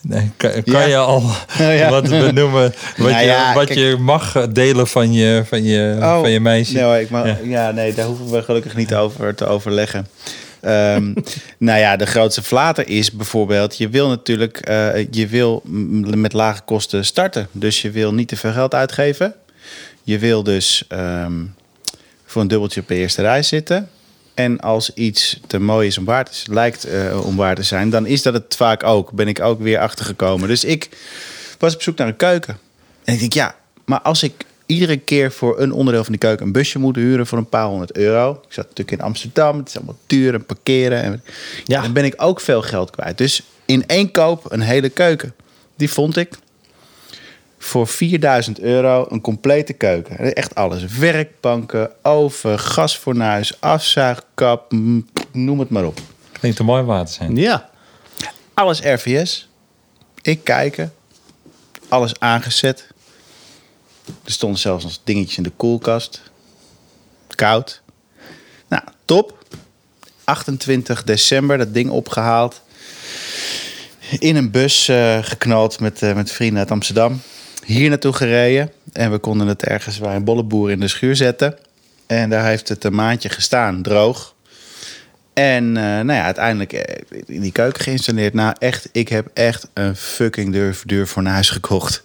[0.00, 0.82] Nee, kan kan Ja.
[0.86, 1.22] je al
[1.58, 1.90] Ja.
[2.00, 6.30] wat benoemen wat, Nou je, wat kijk- je mag delen van je, van je, van
[6.30, 6.74] je meisje?
[6.74, 7.36] Nee, hoor, ik mag, ja.
[7.42, 7.70] Ja.
[7.70, 10.06] nee, daar hoeven we gelukkig niet over te overleggen.
[10.60, 11.12] Ehm,
[11.58, 13.76] nou ja, de grootste flater is bijvoorbeeld...
[13.76, 15.62] je wil natuurlijk eh, je wil
[16.14, 17.48] met lage kosten starten.
[17.52, 19.34] Dus je wil niet te veel geld uitgeven.
[20.04, 21.44] Je wil dus ehm,
[22.24, 23.90] voor een dubbeltje op de eerste rij zitten.
[24.34, 27.90] En als iets te mooi is om waar te, lijkt eh, om waar te zijn...
[27.90, 29.12] dan is dat het vaak ook.
[29.12, 30.48] Ben ik ook weer achtergekomen.
[30.48, 30.88] Dus ik
[31.58, 32.58] was op zoek naar een keuken.
[33.04, 34.32] En ik denk, ja, maar als ik
[34.66, 37.66] iedere keer voor een onderdeel van die keuken een busje moet huren voor een paar
[37.66, 38.30] honderd euro.
[38.30, 41.02] Ik zat natuurlijk in Amsterdam, het is allemaal duur en parkeren.
[41.02, 41.22] En,
[41.64, 41.82] Ja.
[41.82, 43.18] Dan ben ik ook veel geld kwijt.
[43.18, 45.34] Dus in één koop een hele keuken.
[45.76, 46.28] Die vond ik
[47.64, 50.34] voor 4000 euro een complete keuken.
[50.34, 50.84] Echt alles.
[50.84, 54.72] Werkbanken, oven, gasfornuis, afzuigkap,
[55.32, 56.00] noem het maar op.
[56.32, 57.36] Klinkt een mooi water zijn.
[57.36, 57.70] Ja.
[58.54, 59.48] Alles RVS.
[60.22, 60.92] Ik kijken.
[61.88, 62.86] Alles aangezet.
[64.24, 66.22] Er stonden zelfs nog dingetjes in de koelkast.
[67.28, 67.82] Koud.
[68.68, 69.44] Nou, top.
[70.24, 72.62] 28 december dat ding opgehaald.
[74.18, 77.20] In een bus eh, geknald met, eh, met vrienden uit Amsterdam.
[77.64, 78.70] Hier naartoe gereden.
[78.92, 81.56] En we konden het ergens waar een bolleboer in de schuur zetten.
[82.06, 84.34] En daar heeft het een maandje gestaan, droog.
[85.34, 88.34] En eh, nou ja, uiteindelijk eh, in die keuken geïnstalleerd.
[88.34, 92.02] Nou, echt, ik heb echt een fucking duur, duur fornuis gekocht.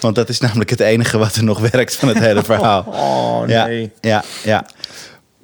[0.00, 2.84] Want dat is namelijk het enige wat er nog werkt van het hele verhaal.
[3.10, 3.90] Oh, nee.
[4.00, 4.66] Ja, ja, ja.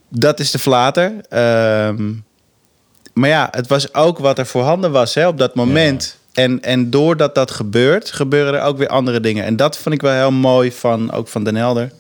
[0.09, 1.13] Dat is de flater.
[1.29, 2.13] Ehm,
[3.13, 6.19] maar ja, het was ook wat er voorhanden was hè, op dat moment.
[6.37, 9.45] En, en doordat dat gebeurt, gebeuren er ook weer andere dingen.
[9.45, 11.93] En dat vond ik wel heel mooi van, ook van Den Helder.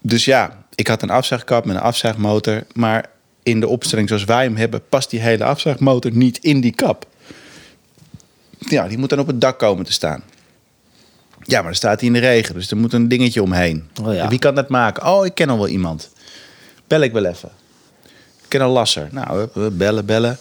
[0.00, 2.62] Dus ja, ik had een afzuigkap met een afzuigmotor.
[2.72, 3.10] Maar
[3.42, 7.06] in de opstelling zoals wij hem hebben, past die hele afzuigmotor niet in die kap.
[8.58, 10.22] Ja, die moet dan op het dak komen te staan.
[11.42, 13.88] Ja, maar dan staat hij in de regen, dus er moet een dingetje omheen.
[14.02, 14.28] Oh ja.
[14.28, 15.06] Wie kan dat maken?
[15.06, 16.10] Oh, ik ken al wel iemand.
[16.86, 17.50] Bel ik wel even.
[18.42, 19.08] Ik ken een lasser.
[19.10, 20.38] Nou, bellen, bellen.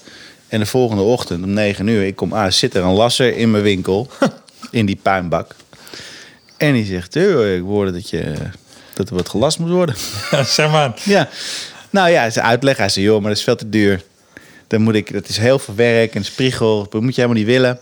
[0.50, 3.52] En de volgende ochtend om 9 uur, ik kom aan, zit er een lasser in
[3.52, 4.08] mijn winkel.
[4.72, 5.56] in die puinbak.
[6.58, 8.36] En die zegt, "Hey, ik hoorde dat, je,
[8.94, 9.96] dat er wat gelast moet worden.
[10.46, 10.94] zeg maar.
[11.04, 11.30] Ja.
[11.90, 12.78] Nou ja, ze uitleg.
[12.78, 14.04] Hij zei, joh, maar dat is veel te duur.
[14.68, 16.88] Dan moet ik, dat is heel veel werk en spiegel.
[16.90, 17.80] Dat moet je helemaal niet willen.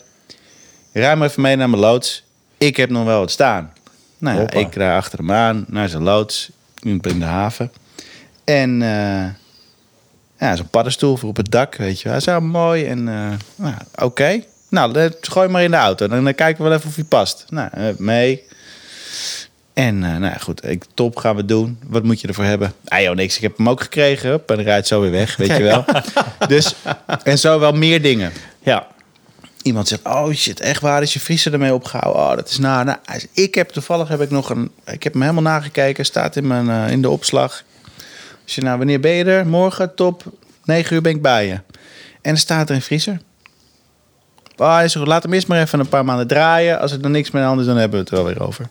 [0.91, 2.23] Ruim even mee naar mijn loods.
[2.57, 3.73] ik heb nog wel wat staan.
[4.17, 6.49] Nou ja, ik rij achter hem aan naar zijn loods
[6.81, 7.71] in de haven.
[8.43, 9.25] En eh,
[10.39, 12.13] ja, zo'n paddenstoel voor op het dak, weet je wel.
[12.13, 14.43] Hij zei, mooi en eh, nou, oké.
[14.69, 16.07] Nou, dan gooi maar in de auto.
[16.07, 17.45] Dan, dan kijken we wel even of hij past.
[17.49, 18.43] Nou, eh, mee.
[19.73, 21.79] En eh, nou ja, goed, ik, top gaan we doen.
[21.87, 22.73] Wat moet je ervoor hebben?
[22.85, 23.35] Ah joh, niks.
[23.35, 24.29] Ik heb hem ook gekregen.
[24.29, 25.85] Hup, en dan rijdt zo weer weg, weet je wel.
[26.47, 26.75] dus,
[27.23, 28.31] en zo wel meer dingen.
[28.59, 28.87] Ja.
[29.61, 32.21] Iemand zegt, oh shit, echt waar is je vriezer ermee opgehouden?
[32.21, 32.57] Oh, dat is.
[32.57, 32.99] Nou, zegt,
[33.33, 36.89] ik heb toevallig heb ik nog een, ik heb hem helemaal nagekeken, staat in mijn
[36.89, 37.63] in de opslag.
[38.47, 39.47] Dus je, nou, wanneer ben je er?
[39.47, 40.23] Morgen, top,
[40.65, 41.59] 9 uur ben ik bij je.
[42.21, 43.19] En er staat er een vriezer.
[44.57, 46.79] Oh, hij zegt, laat hem eerst maar even een paar maanden draaien.
[46.79, 48.69] Als er dan niks meer aan is, dan hebben we het wel weer over.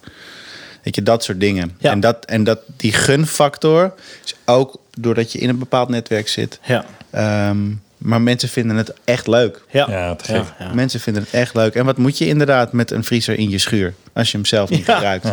[0.82, 1.76] Weet je, dat soort dingen.
[1.78, 1.90] Ja.
[1.90, 6.58] En, dat, en dat, die gunfactor is ook doordat je in een bepaald netwerk zit.
[6.62, 6.84] Ja.
[7.10, 7.58] Ehm,
[7.98, 9.62] maar mensen vinden het echt leuk.
[9.70, 9.86] Ja.
[9.90, 10.44] Ja, te gek.
[10.58, 10.74] ja.
[10.74, 11.74] Mensen vinden het echt leuk.
[11.74, 14.70] En wat moet je inderdaad met een vriezer in je schuur als je hem zelf
[14.70, 14.94] niet Ja.
[14.94, 15.24] gebruikt?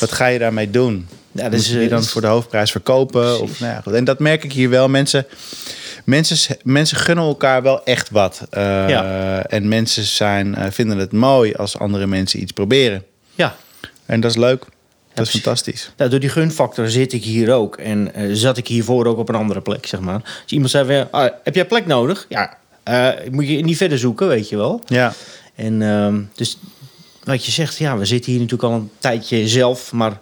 [0.00, 1.08] Wat ga je daarmee doen?
[1.32, 3.40] Ja, dus, je die eh, dan voor de hoofdprijs verkopen?
[3.40, 3.92] Of, nou ja, goed.
[3.92, 4.88] En dat merk ik hier wel.
[4.88, 5.26] Mensen,
[6.04, 8.46] mensen, mensen gunnen elkaar wel echt wat.
[8.50, 9.42] Eh, Ja.
[9.46, 13.04] En mensen zijn, eh, vinden het mooi als andere mensen iets proberen.
[13.34, 13.56] ja.
[14.06, 14.64] En dat is leuk.
[15.14, 15.92] Dat is fantastisch.
[15.96, 17.76] Nou, door die gunfactor zit ik hier ook.
[17.76, 20.14] En zat ik hiervoor ook op een andere plek, zeg maar.
[20.42, 22.26] Als iemand zei, van, ah, heb jij plek nodig?
[22.28, 22.58] Ja,
[23.30, 24.82] moet je niet verder zoeken, weet je wel.
[24.86, 25.12] Ja,
[25.54, 26.58] En ehm, dus
[27.24, 29.92] wat je zegt, ja, we zitten hier natuurlijk al een tijdje zelf.
[29.92, 30.20] Maar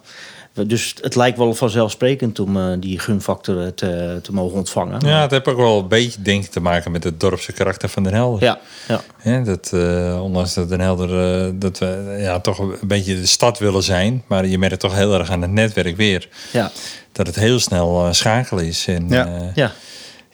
[0.66, 5.06] dus het lijkt wel vanzelfsprekend om eh, die gunfactor eh, te, te mogen ontvangen.
[5.06, 7.88] Ja, het heeft ook wel een beetje denk ik te maken met het dorpse karakter
[7.88, 8.42] van Den Helder.
[8.44, 8.58] ja,
[8.88, 9.00] ja.
[9.18, 13.14] Hè, dat, eh, ondanks dat Den Helder eh, dat we eh, ja, toch een beetje
[13.14, 16.70] de stad willen zijn, maar je merkt toch heel erg aan het netwerk weer ja.
[17.12, 18.86] dat het heel snel eh, schakelen is.
[18.86, 19.26] En, Ja.
[19.26, 19.72] eh, ja.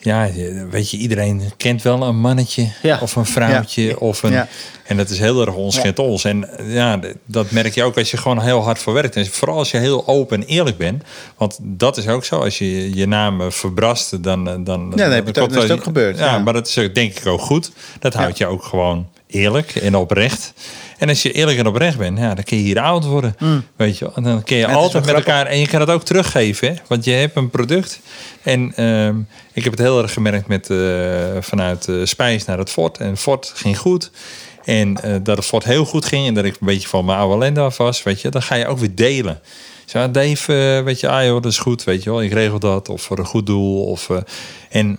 [0.06, 0.28] Ja,
[0.70, 2.98] weet je, iedereen kent wel een mannetje Ja.
[3.02, 3.82] of een vrouwtje.
[3.82, 3.94] Ja.
[3.94, 4.48] Of een, Ja.
[4.86, 6.24] En dat is heel erg ons kent ons.
[6.24, 9.16] En ja, dat merk je ook als je gewoon heel hard voor werkt.
[9.16, 11.02] En vooral als je heel open en eerlijk bent.
[11.36, 12.38] Want dat is ook zo.
[12.38, 14.48] Als je je naam eh, verbrast, dan...
[14.48, 16.38] eh, dan komt dan is dat- ook gebeurd, Ja, ja.
[16.38, 17.70] maar dat is denk ik ook goed.
[17.98, 20.52] Dat houdt je ook gewoon eerlijk en oprecht.
[20.98, 23.36] En als je eerlijk en oprecht bent, ja, dan kun je hier oud worden.
[23.76, 24.10] Weet je.
[24.14, 24.74] En dan kun je Mm.
[24.74, 25.46] altijd met elkaar...
[25.46, 26.74] En je kan het ook teruggeven, hè?
[26.86, 28.00] Want je hebt een product.
[28.42, 29.16] En ehm,
[29.52, 30.76] ik heb het heel erg gemerkt met, eh,
[31.40, 32.98] vanuit eh Spijs naar het fort.
[32.98, 34.10] En fort ging goed.
[34.64, 36.26] En eh, dat het fort heel goed ging.
[36.26, 38.02] En dat ik een beetje van mijn oude ellende af was.
[38.02, 39.40] Weet je, dan ga je ook weer delen.
[39.84, 41.84] Zo, Dave, weet je, ah joh, dat is goed.
[41.84, 42.88] Weet je wel, ik regel dat.
[42.88, 43.84] Of voor een goed doel.
[43.84, 44.10] Of,
[44.70, 44.98] en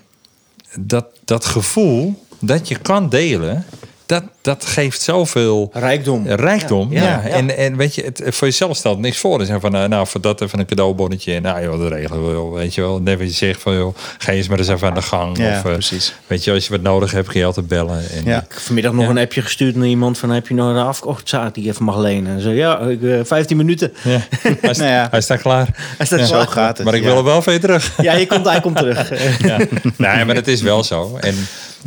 [0.79, 3.65] dat, dat gevoel dat je kan delen,
[4.07, 6.27] dat, dat geeft zoveel Rijkdom.
[6.27, 6.87] rijkdom.
[6.91, 7.33] Ja, Ja, ja, ja.
[7.35, 9.37] En, en weet je, het, voor jezelf stelt niks voor.
[9.37, 11.33] Dus van, eh, nou, voor dat even een cadeaubonnetje.
[11.33, 12.53] En nou joh, dat regelen we wel.
[12.53, 14.93] Weet je wel, net wat je zegt van, joh, ga eens maar eens even aan
[14.93, 15.37] de gang.
[15.37, 16.13] Ja, of, eh, precies.
[16.27, 17.97] Weet je, als je wat nodig hebt, kun je altijd bellen.
[18.11, 18.37] En, Ja.
[18.49, 20.29] Ik vanmiddag nog een appje gestuurd naar iemand van...
[20.29, 22.35] heb je nog een afkochtzaak die ik even mag lenen?
[22.35, 23.93] En zo, ja, ik, eh, 15 minuten.
[24.03, 24.09] Ja.
[24.61, 25.07] Hij, sta- Nou ja.
[25.11, 25.67] hij staat klaar.
[25.97, 26.27] Hij staat.
[26.27, 26.85] Zo gaat het.
[26.85, 27.93] Maar ik wil er wel van je terug.
[28.01, 29.11] Ja, je komt, hij komt terug.
[29.43, 29.57] ja.
[29.97, 31.17] Nee, maar het is wel zo.
[31.19, 31.35] En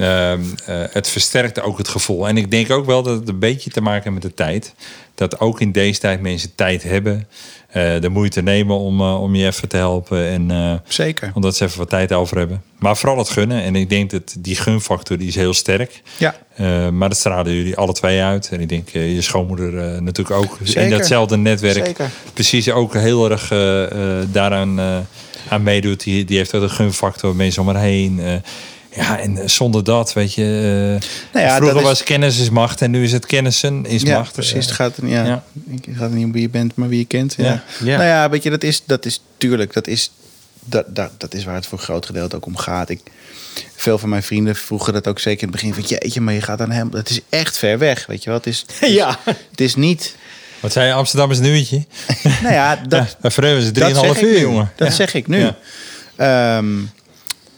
[0.00, 0.34] eh,
[0.90, 2.28] het versterkt ook het gevoel.
[2.28, 4.74] En ik denk ook wel dat het een beetje te maken heeft met de tijd.
[5.14, 7.28] Dat ook in deze tijd mensen tijd hebben.
[7.70, 10.26] eh, de moeite nemen om, eh, om je even te helpen.
[10.26, 11.30] En Zeker.
[11.34, 12.62] omdat ze even wat tijd over hebben.
[12.78, 13.62] Maar vooral het gunnen.
[13.62, 16.02] En ik denk dat die gunfactor die is heel sterk.
[16.16, 16.34] Ja.
[16.90, 18.48] Maar dat stralen jullie alle twee uit.
[18.52, 20.56] En ik denk je schoonmoeder natuurlijk ook.
[20.60, 20.98] In Zeker.
[20.98, 21.86] datzelfde netwerk.
[21.86, 22.10] Zeker.
[22.34, 23.48] Precies ook heel erg
[24.32, 24.80] daaraan
[25.48, 26.02] aan meedoet.
[26.02, 27.36] Die, die heeft ook een gunfactor.
[27.36, 28.20] Mensen om haar heen.
[28.90, 30.42] Eh, ja, en zonder dat, weet je...
[31.02, 32.82] eh, Nou ja, vroeger dat is- was kennis is macht.
[32.82, 34.32] En nu is het kennissen is Ja, macht.
[34.32, 34.52] precies.
[34.54, 35.44] Eh, Het gaat, ja, ja.
[35.70, 37.34] Het gaat niet om wie je bent, maar wie je kent.
[37.36, 37.62] Ja.
[37.80, 40.10] Nou ja, weet je, dat is, dat is tuurlijk, dat is,
[40.64, 42.88] dat, dat, dat is waar het voor een groot gedeelte ook om gaat.
[42.88, 43.00] Ik,
[43.76, 45.74] veel van mijn vrienden vroegen dat ook zeker in het begin.
[45.74, 46.88] Van, jeetje, maar je gaat dan hem.
[46.92, 48.38] Het is echt ver weg, weet je wel.
[48.44, 49.18] Het is, ja.
[49.24, 50.14] het is niet...
[50.60, 50.92] Wat zei je?
[50.92, 51.84] Amsterdam is een uurtje.
[52.42, 54.72] Nou ja, dat, Ja, is het dat 3,5 zeg ik uur, jongen.
[54.76, 55.38] Dat zeg ik nu.
[56.16, 56.62] Ja.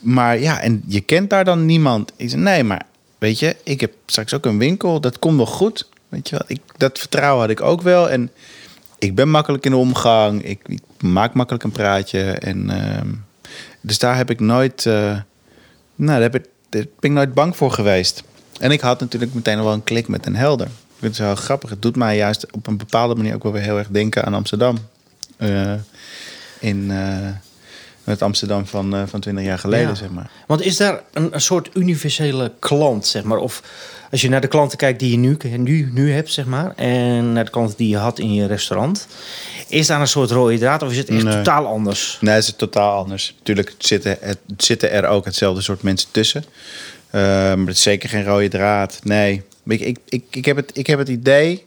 [0.03, 2.11] Maar ja, en je kent daar dan niemand.
[2.15, 2.85] Ik zeg, nee, maar
[3.17, 5.01] weet je, ik heb straks ook een winkel.
[5.01, 5.89] Dat komt wel goed.
[6.09, 8.09] Weet je wel, ik, dat vertrouwen had ik ook wel.
[8.09, 8.31] En
[8.99, 10.43] ik ben makkelijk in de omgang.
[10.43, 12.21] Ik, maak makkelijk een praatje.
[12.21, 13.07] En, ehm,
[13.81, 14.85] dus daar heb ik nooit...
[14.85, 14.93] eh,
[15.95, 18.23] nou, daar, heb ik, ben ik nooit bang voor geweest.
[18.59, 20.67] En ik had natuurlijk meteen al wel een klik met een helder.
[20.67, 21.69] Ik vind het wel grappig.
[21.69, 24.33] Het doet mij juist op een bepaalde manier ook wel weer heel erg denken aan
[24.33, 24.77] Amsterdam.
[25.37, 25.73] Eh,
[26.59, 27.29] in eh,
[28.03, 29.95] het Amsterdam van, eh, van 20 jaar geleden, Ja.
[29.95, 30.29] zeg maar.
[30.47, 33.37] Want is daar een, een soort universele klant, zeg maar?
[33.37, 33.63] Of
[34.11, 36.73] als je naar de klanten kijkt die je nu, nu, nu hebt, zeg maar...
[36.75, 39.07] en naar de klanten die je had in je restaurant...
[39.67, 41.33] is daar een soort rode draad of is het echt Nee.
[41.35, 42.17] totaal anders?
[42.21, 43.35] Nee, het is totaal anders.
[43.37, 46.43] Natuurlijk zitten, het, zitten er ook hetzelfde soort mensen tussen.
[47.09, 48.99] Eh, maar het is zeker geen rode draad.
[49.03, 49.43] Nee.
[49.65, 51.65] Ik, ik, ik, ik, heb, het, ik heb het idee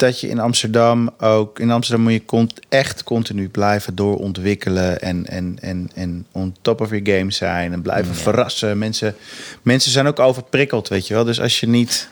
[0.00, 1.58] dat je in Amsterdam ook...
[1.58, 5.00] In Amsterdam moet je cont- echt continu blijven doorontwikkelen...
[5.00, 8.78] En, en, en, en on top of your game zijn en blijven verrassen.
[8.78, 9.14] Mensen,
[9.62, 11.24] mensen zijn ook overprikkeld, weet je wel.
[11.24, 12.08] Dus als je niet,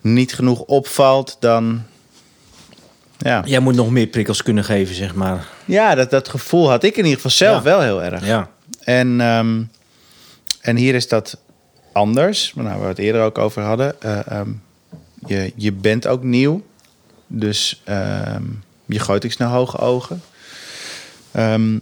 [0.00, 1.82] niet genoeg opvalt, dan...
[3.18, 5.46] Ja, Jij moet nog meer prikkels kunnen geven, zeg maar.
[5.64, 7.62] ja dat, dat gevoel had ik in ieder geval zelf Ja.
[7.62, 8.26] wel heel erg.
[8.26, 8.48] Ja.
[8.80, 9.62] En, ehm,
[10.60, 11.38] en hier is dat
[11.92, 14.02] anders, nou, waar we het eerder ook over hadden.
[14.02, 14.48] Eh, ehm,
[15.26, 16.62] je, je bent ook nieuw,
[17.28, 18.42] dus ehm,
[18.86, 20.22] je gooit iets naar hoge ogen.
[21.32, 21.78] Ehm,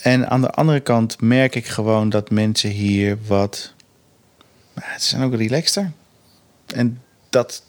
[0.00, 3.72] en aan de andere kant merk ik gewoon dat mensen hier wat...
[4.74, 5.92] Ze zijn ook relaxter.
[6.66, 7.62] En dat,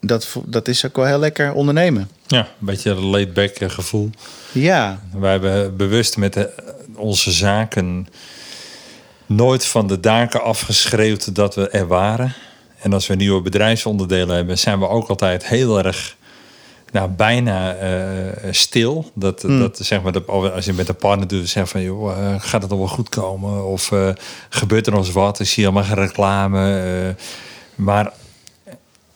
[0.00, 2.08] dat, dat is ook wel heel lekker ondernemen.
[2.26, 4.10] Ja, een beetje een laid-back eh, gevoel.
[4.52, 6.50] Ja, Wij hebben bewust met de,
[6.94, 8.08] onze zaken
[9.26, 12.34] nooit van de daken afgeschreeuwd dat we er waren.
[12.80, 16.16] En als we nieuwe bedrijfsonderdelen hebben, zijn we ook altijd heel erg,
[16.94, 19.10] nou bijna eh, stil.
[19.14, 22.34] Dat, dat zeg maar, dat, als je met een partner doet, zeg van, joh, eh,
[22.38, 23.66] gaat het wel goed komen?
[23.66, 24.08] Of eh,
[24.48, 25.40] gebeurt er nog eens wat?
[25.40, 27.16] Ik zie allemaal geen reclame.
[27.74, 28.12] maar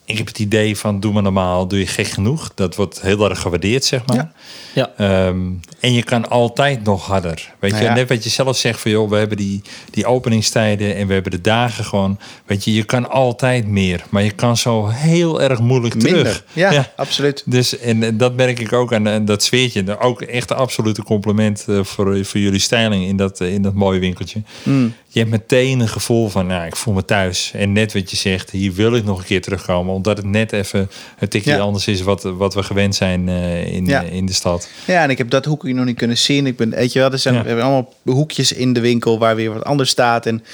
[0.09, 2.51] ik heb het idee van, doe maar normaal, doe je gek genoeg.
[2.55, 4.17] Dat wordt heel erg gewaardeerd, zeg maar.
[4.17, 4.33] Ja.
[4.75, 4.93] Ja.
[4.97, 5.39] Ehm,
[5.81, 7.55] en je kan altijd nog harder.
[7.59, 7.95] Weet Nou je, ja.
[7.95, 11.31] net wat je zelf zegt van joh, we hebben die, die openingstijden en we hebben
[11.33, 12.19] de dagen gewoon.
[12.47, 16.23] Weet je, je kan altijd meer, maar je kan zo heel erg moeilijk minder.
[16.23, 16.45] terug.
[16.53, 17.43] Ja, absoluut.
[17.47, 19.99] Dus en dat merk ik ook aan en dat sfeertje.
[20.01, 23.75] Ook echt een absolute compliment eh, voor, voor jullie styling in dat, eh, in dat
[23.75, 24.43] mooie winkeltje.
[24.63, 24.95] Mm.
[25.09, 27.51] Je hebt meteen een gevoel van, nou, ik voel me thuis.
[27.55, 29.95] En net wat je zegt, hier wil ik nog een keer terugkomen.
[29.99, 31.59] Omdat het net even een tikje Ja.
[31.59, 34.05] anders is wat, wat we gewend zijn eh, in, Ja.
[34.05, 34.69] eh, in de stad.
[34.87, 36.47] Ja, en ik heb dat hoekje nog niet kunnen zien.
[36.47, 37.41] Ik ben, weet je wel, er zijn Ja.
[37.43, 40.27] we hebben allemaal hoekjes in de winkel waar weer wat anders staat.
[40.27, 40.45] En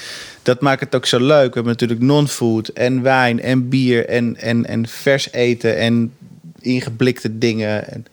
[0.43, 1.47] dat maakt het ook zo leuk.
[1.47, 6.13] We hebben natuurlijk non-food en wijn en bier en, en, en vers eten en
[6.61, 7.91] ingeblikte dingen.
[7.91, 8.05] En,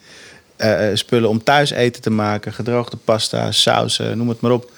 [0.57, 2.53] eh, spullen om thuis eten te maken.
[2.53, 4.71] Gedroogde pasta, sausen, noem het maar op.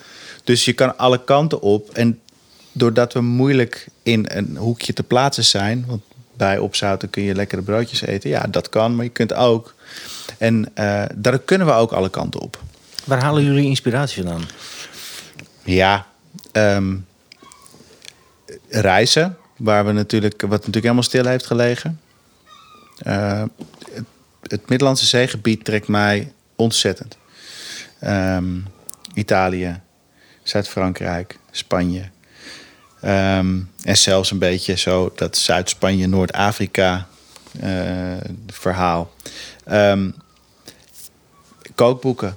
[0.45, 1.91] Dus je kan alle kanten op.
[1.93, 2.19] En
[2.73, 5.85] doordat we moeilijk in een hoekje te plaatsen zijn...
[5.89, 6.03] want
[6.37, 8.31] bij opzouten kun je lekkere broodjes eten.
[8.31, 9.75] Ja, dat kan, maar je kunt ook.
[10.39, 12.63] En eh, daar kunnen we ook alle kanten op.
[13.05, 14.49] Waar halen jullie inspiratie vandaan?
[15.65, 16.07] Ja,
[16.53, 16.97] ehm,
[18.69, 22.01] reizen, waar we natuurlijk, wat natuurlijk helemaal stil heeft gelegen.
[22.99, 23.43] Eh,
[23.93, 24.05] het,
[24.43, 27.17] het Middellandse zeegebied trekt mij ontzettend.
[27.99, 28.59] Ehm,
[29.15, 29.81] Italië,
[30.43, 32.13] Zuid-Frankrijk, Spanje.
[33.05, 37.07] Ehm, en zelfs een beetje zo dat Zuid-Spanje, Noord-Afrika
[37.61, 37.71] eh,
[38.47, 39.11] verhaal.
[39.65, 40.11] Ehm,
[41.75, 42.37] kookboeken.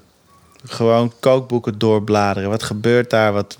[0.65, 2.49] Gewoon kookboeken doorbladeren.
[2.49, 3.34] Wat gebeurt daar?
[3.34, 3.57] Wat,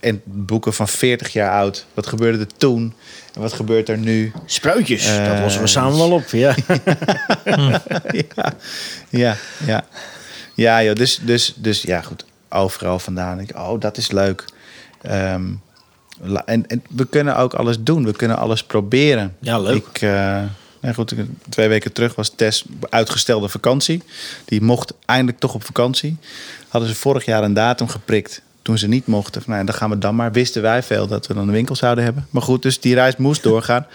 [0.00, 1.86] en boeken van 40 jaar oud.
[1.94, 2.94] Wat gebeurde er toen?
[3.34, 4.32] En wat gebeurt er nu?
[4.46, 6.28] Spruitjes, dat Eh, lossen we samen wel op.
[6.28, 6.54] Ja.
[8.34, 8.52] ja,
[9.08, 9.36] ja,
[9.66, 9.84] ja.
[10.54, 12.24] Ja, joh, dus, dus, dus ja, goed.
[12.48, 13.36] Overal vandaan.
[13.36, 14.44] denk Ik, oh, dat is leuk.
[15.02, 15.58] Ehm, la-
[16.44, 18.04] en, en we kunnen ook alles doen.
[18.04, 19.36] We kunnen alles proberen.
[19.38, 19.86] Ja, leuk.
[19.86, 20.00] Ik,
[20.80, 21.14] nou goed,
[21.48, 24.02] twee weken terug was Tess uitgestelde vakantie.
[24.44, 26.16] Die mocht eindelijk toch op vakantie.
[26.68, 28.42] Hadden ze vorig jaar een datum geprikt.
[28.62, 30.32] Toen ze niet mochten, van, nou, dan gaan we dan maar.
[30.32, 32.26] Wisten wij veel dat we dan een winkel zouden hebben.
[32.30, 33.86] Maar goed, dus die reis moest doorgaan.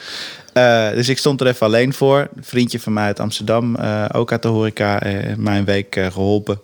[0.55, 2.19] Eh, dus ik stond er even alleen voor.
[2.19, 5.95] Een vriendje van mij uit Amsterdam, eh, ook uit de horeca, eh, mij een week
[5.95, 6.59] eh, geholpen.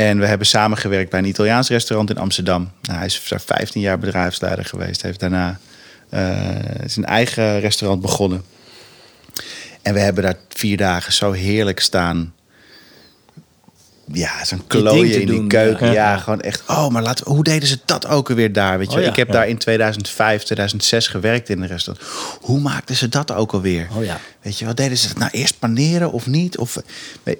[0.00, 2.70] En we hebben samengewerkt bij een Italiaans restaurant in Amsterdam.
[2.82, 5.02] Nou, hij is daar 15 jaar bedrijfsleider geweest.
[5.02, 5.58] Heeft daarna
[6.08, 6.30] eh,
[6.86, 8.44] zijn eigen restaurant begonnen.
[9.82, 12.32] En we hebben daar vier dagen zo heerlijk staan.
[14.12, 15.86] Ja, zo'n klooien in die doen, keuken.
[15.86, 15.92] ja.
[15.92, 16.62] Ja, gewoon echt.
[16.68, 18.78] Oh, maar laten we, hoe deden ze dat ook alweer daar?
[18.78, 19.32] Weet je, Oh ja, ik heb ja.
[19.32, 22.06] daar in 2005, 2006 gewerkt in een restaurant.
[22.40, 23.88] Hoe maakten ze dat ook alweer?
[23.96, 24.20] Oh ja.
[24.42, 25.08] Weet je, wat deden ze?
[25.18, 26.58] Nou, eerst paneren of niet?
[26.58, 26.76] Of,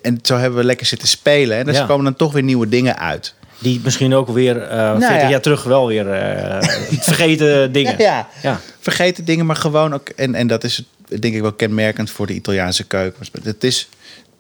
[0.03, 1.59] en zo hebben we lekker zitten spelen.
[1.59, 1.87] En er Ja.
[1.87, 3.35] komen dan toch weer nieuwe dingen uit.
[3.59, 5.29] Die misschien ook weer eh 40 ja.
[5.29, 6.69] jaar terug wel weer eh,
[7.11, 7.95] vergeten dingen.
[7.99, 8.61] Ja, Ja.
[8.81, 10.09] vergeten dingen, maar gewoon ook.
[10.09, 10.83] En, en dat is
[11.21, 13.27] denk ik wel kenmerkend voor de Italiaanse keuken.
[13.43, 13.89] Het is,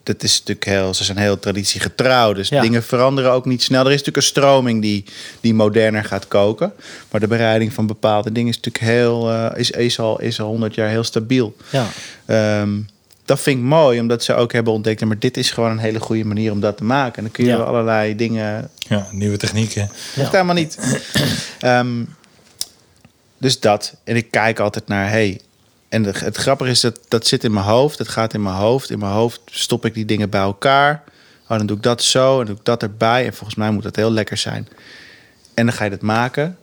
[0.02, 2.32] dat is natuurlijk heel, ze zijn heel traditiegetrouw.
[2.32, 2.60] Dus Ja.
[2.60, 3.80] dingen veranderen ook niet snel.
[3.80, 5.04] Er is natuurlijk een stroming die,
[5.40, 6.72] die moderner gaat koken.
[7.10, 10.46] Maar de bereiding van bepaalde dingen is natuurlijk heel, eh, is, is, al, is al
[10.46, 11.56] 100 jaar heel stabiel.
[11.70, 11.86] Ja.
[12.26, 12.70] Ehm,
[13.24, 15.04] dat vind ik mooi, omdat ze ook hebben ontdekt...
[15.04, 17.16] maar dit is gewoon een hele goede manier om dat te maken.
[17.16, 17.56] En dan kun je Ja.
[17.56, 19.90] allerlei dingen Ja, nieuwe technieken.
[20.14, 20.78] Hoeft helemaal niet.
[21.60, 21.88] Ehm,
[23.38, 23.94] dus dat.
[24.04, 25.40] En ik kijk altijd naar, hey.
[25.90, 27.98] En de- het grappige is dat dat zit in mijn hoofd.
[27.98, 28.90] Het gaat in mijn hoofd.
[28.90, 31.02] In mijn hoofd stop ik die dingen bij elkaar.
[31.48, 33.26] Oh, dan doe ik dat zo en doe ik dat erbij.
[33.26, 34.68] En volgens mij moet dat heel lekker zijn.
[35.54, 36.56] En dan ga je dat maken.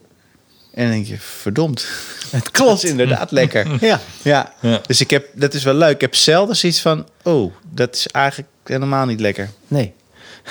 [0.73, 1.85] En dan denk je, verdomd.
[2.31, 3.67] Het klopt inderdaad lekker.
[3.85, 3.99] Ja.
[4.21, 4.53] Ja.
[4.61, 4.81] Ja.
[4.87, 5.93] dus ik heb, dat is wel leuk.
[5.95, 9.49] Ik heb zelden zoiets van, oh, dat is eigenlijk helemaal niet lekker.
[9.67, 9.93] Nee.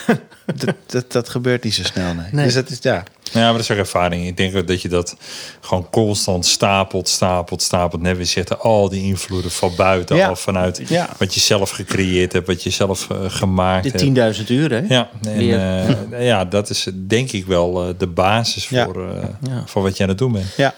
[0.65, 2.27] Dat, dat, dat gebeurt niet zo snel, nee.
[2.33, 2.45] Nee.
[2.45, 3.03] Dus dat is, ja.
[3.33, 4.27] Ja, maar dat is ook ervaring.
[4.27, 5.17] Ik denk dat je dat
[5.61, 8.03] gewoon constant stapelt, stapelt, stapelt.
[8.03, 10.31] Net weer zitten al die invloeden van buiten Ja.
[10.31, 11.09] of vanuit Ja.
[11.19, 13.99] wat je zelf gecreëerd hebt, wat je zelf eh, gemaakt hebt.
[13.99, 14.83] De 10.000 uur, hè?
[14.89, 18.85] Ja, en, eh, ja, dat is denk ik wel eh, de basis Ja.
[18.85, 19.63] voor, eh, Ja.
[19.67, 20.55] voor wat je aan het doen bent.
[20.57, 20.75] ja.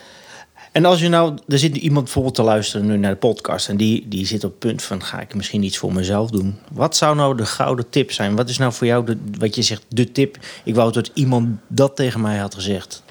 [0.72, 3.76] En als je nou, er zit iemand bijvoorbeeld te luisteren nu naar de podcast en
[3.76, 6.58] die, die zit op het punt van ga ik misschien iets voor mezelf doen.
[6.72, 8.36] Wat zou nou de gouden tip zijn?
[8.36, 10.38] Wat is nou voor jou de, wat je zegt, de tip?
[10.64, 13.02] Ik wou dat iemand dat tegen mij had gezegd.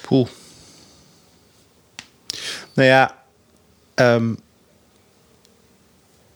[0.00, 0.28] Poeh.
[2.74, 3.18] Nou ja,
[3.94, 4.34] ehm,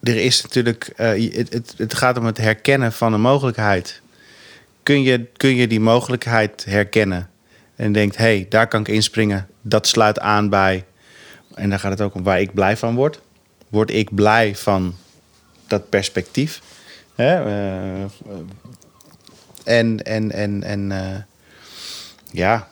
[0.03, 4.01] er is natuurlijk, eh, het, het, het gaat om het herkennen van een mogelijkheid.
[4.83, 7.31] Kun je, kun je die mogelijkheid herkennen
[7.77, 10.85] en denkt, hé, hey, daar kan ik inspringen, dat sluit aan bij,
[11.55, 13.21] en daar gaat het ook om waar ik blij van word.
[13.69, 14.95] Word ik blij van
[15.67, 16.61] dat perspectief?
[17.15, 17.45] Hè?
[17.45, 18.03] eh,
[19.65, 21.19] en, en, en, en eh,
[22.31, 22.69] ja,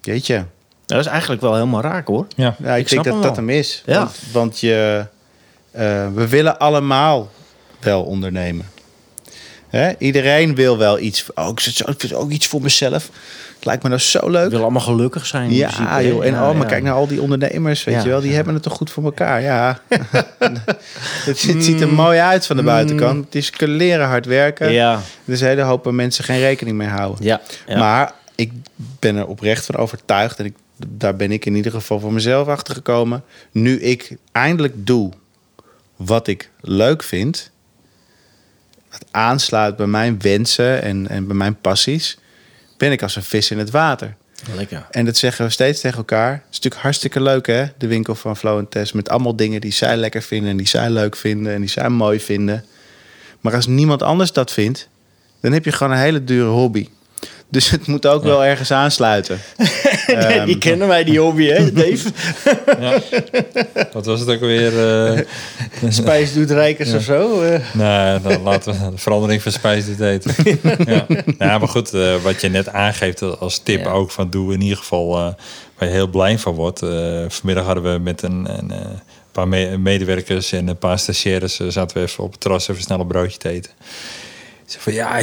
[0.00, 0.44] jeetje.
[0.86, 2.26] Dat is eigenlijk wel helemaal raak hoor.
[2.36, 3.82] Ja, Ja, ik, Ik denk dat hem dat hem is.
[3.86, 3.98] Ja.
[3.98, 5.06] Want, want je,
[5.70, 7.30] eh, we willen allemaal
[7.80, 8.66] wel ondernemen.
[9.72, 9.92] Hè?
[9.98, 11.26] Iedereen wil wel iets.
[11.34, 13.10] Oh, ik vind ook iets voor mezelf.
[13.54, 14.44] Het lijkt me nou zo leuk.
[14.50, 15.54] willen allemaal gelukkig zijn.
[15.54, 16.24] Ja, joh.
[16.24, 16.64] En oh, maar ja.
[16.64, 18.02] kijk naar al die ondernemers, weet Ja.
[18.02, 18.20] je wel.
[18.20, 19.42] Die hebben het toch goed voor elkaar.
[19.42, 19.80] Ja.
[21.28, 23.24] het, ziet, er mooi uit van de buitenkant.
[23.24, 24.72] Het is leren hard werken.
[24.72, 24.92] Ja,
[25.24, 27.24] Er een hele hoop mensen geen rekening mee houden.
[27.24, 27.78] ja, ja.
[27.78, 28.52] Maar ik
[28.98, 30.38] ben er oprecht van overtuigd.
[30.38, 30.54] En ik,
[30.88, 33.24] daar ben ik in ieder geval voor mezelf achter gekomen.
[33.52, 35.10] Nu ik eindelijk doe
[35.96, 37.50] wat ik leuk vind.
[38.92, 42.18] Wat aansluit bij mijn wensen en, en bij mijn passies.
[42.76, 44.14] Ben ik als een vis in het water.
[44.56, 44.86] lekker.
[44.90, 46.32] En dat zeggen we steeds tegen elkaar.
[46.32, 47.64] Het is natuurlijk hartstikke leuk hè.
[47.78, 48.92] De winkel van Flow en Tess.
[48.92, 50.50] Met allemaal dingen die zij lekker vinden.
[50.50, 51.52] En die zij leuk vinden.
[51.52, 52.64] En die zij mooi vinden.
[53.40, 54.88] Maar als niemand anders dat vindt.
[55.40, 56.88] Dan heb je gewoon een hele dure hobby.
[57.52, 59.38] Dus het moet ook wel ergens aansluiten.
[60.06, 62.10] Ehm, die kennen wij, die hobby, hè, Dave?
[63.92, 64.78] Wat was het ook weer?
[65.14, 65.20] eh
[65.88, 67.40] Spijs doet rijkers of zo.
[67.42, 67.60] eh.
[67.72, 70.34] nee, dan laten we de verandering van spijs dit eten.
[70.86, 71.06] ja.
[71.38, 73.90] ja, maar goed, eh, wat je net aangeeft als tip Ja.
[73.90, 75.22] ook van doe in ieder geval eh,
[75.78, 76.82] waar je heel blij van wordt.
[76.82, 78.78] Eh, vanmiddag hadden we met een, een eh,
[79.32, 83.00] paar me- medewerkers en een paar stagiaires zaten we even op het terras even snel
[83.00, 83.70] een broodje te eten.
[84.78, 85.22] Van ja,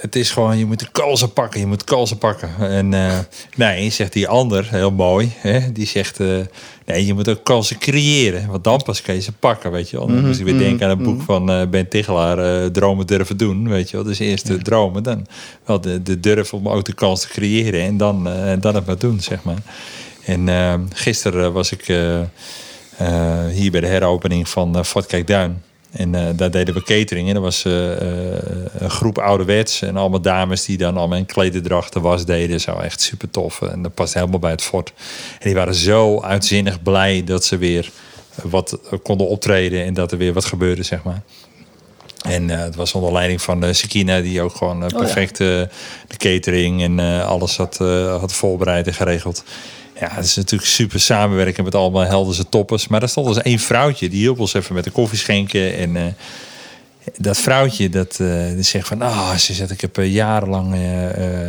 [0.00, 2.50] het is gewoon, je moet de kalsen pakken, je moet kalsen pakken.
[2.58, 3.18] En eh,
[3.56, 6.28] nee, zegt die ander, heel mooi, hè, die zegt eh,
[6.86, 9.96] nee, je moet ook kalsen creëren, want dan pas kan je ze pakken, weet je
[9.96, 10.06] wel.
[10.06, 13.68] Dan moest ik weer denken aan het boek van eh, Ben Tichelaar, Dromen durven doen,
[13.68, 14.06] weet je wel.
[14.06, 15.26] Dus eerst de dromen, dan
[15.64, 18.86] wel de, de durf om ook de kans te creëren en dan, en dan het
[18.86, 19.62] maar doen, zeg maar.
[20.24, 20.48] En
[20.92, 21.84] gisteren was ik
[23.52, 25.62] hier bij de heropening van uh, Fort Kijkduin.
[25.96, 27.28] En eh, daar deden we catering.
[27.28, 28.42] En er was eh, eh,
[28.78, 29.82] een groep ouderwets.
[29.82, 32.60] En allemaal dames die dan allemaal in klederdracht de was deden.
[32.60, 33.62] Zo echt super tof.
[33.62, 34.92] En dat past helemaal bij het fort.
[35.32, 37.90] En die waren zo uitzinnig blij dat ze weer
[38.42, 39.84] wat konden optreden.
[39.84, 41.22] En dat er weer wat gebeurde, zeg maar.
[42.24, 45.48] En eh, het was onder leiding van uh, Sakina, die ook gewoon uh, perfect uh,
[46.08, 49.44] de catering en uh, alles had, uh, had voorbereid en geregeld.
[50.00, 52.88] Ja, het is natuurlijk super samenwerken met allemaal Helderse toppers.
[52.88, 55.76] Maar er stond dus één vrouwtje, die hielp ons even met de koffie schenken.
[55.76, 56.02] En uh,
[57.16, 59.02] dat vrouwtje, dat uh, die zegt van...
[59.02, 60.76] Ah, ze zegt, ik heb uh, jarenlang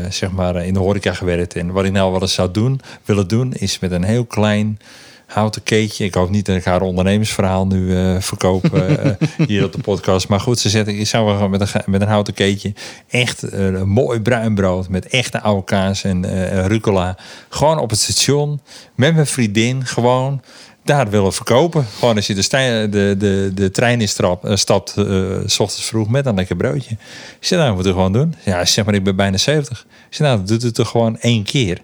[0.10, 1.56] zeg maar in de horeca gewerkt.
[1.56, 4.80] En wat ik nou wel eens zou doen, willen doen, is met een heel klein
[5.26, 6.05] houten keetje.
[6.05, 9.11] Ik hoop niet dat ik haar ondernemersverhaal nu uh, verkoop uh,
[9.47, 10.28] hier op de podcast.
[10.28, 12.73] Maar goed, ze zegt, ik zou wel met een, met een houten keetje
[13.09, 16.26] echt uh, een mooi bruin brood met echte oude kaas en
[16.67, 17.17] rucola.
[17.49, 18.61] Gewoon op het station
[18.95, 20.41] met mijn vriendin gewoon
[20.86, 21.86] daar willen verkopen.
[21.99, 26.09] Gewoon als je de, de, de, de trein instapt, uh, stapt, uh, s ochtends vroeg
[26.09, 26.91] met een lekker broodje.
[27.39, 28.36] Ik zeg, nou, moet je gewoon doen.
[28.43, 29.80] Ja, zeg maar, ik ben bijna 70.
[29.80, 31.82] Ik zeg, nou, doe het toch gewoon één keer.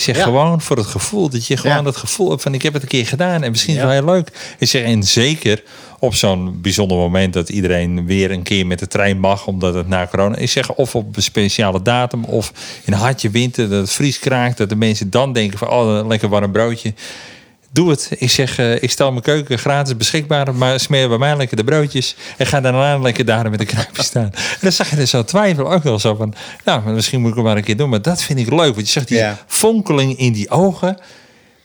[0.00, 0.22] Ik zeg ja.
[0.22, 1.82] gewoon voor het gevoel dat je gewoon ja.
[1.82, 3.98] dat gevoel hebt van ik heb het een keer gedaan en misschien is het wel
[3.98, 4.54] heel leuk.
[4.58, 5.62] Ik zeg en zeker
[5.98, 9.88] op zo'n bijzonder moment dat iedereen weer een keer met de trein mag omdat het
[9.88, 10.52] na corona is.
[10.52, 12.52] Zeg of op een speciale datum of
[12.84, 16.28] in hartje winter dat het vries kraakt dat de mensen dan denken van oh lekker
[16.28, 16.94] warm broodje.
[17.72, 18.10] Doe het.
[18.18, 21.64] Ik zeg, uh, ik stel mijn keuken gratis beschikbaar, maar smeer bij mij lekker de
[21.64, 24.30] broodjes en ga daarna lekker daar met de kruipje staan.
[24.34, 27.36] En dan zag je er zo twijfel ook wel zo van, nou, misschien moet ik
[27.36, 29.38] het maar een keer doen, maar dat vind ik leuk, want je zegt die ja.
[29.46, 30.98] fonkeling in die ogen.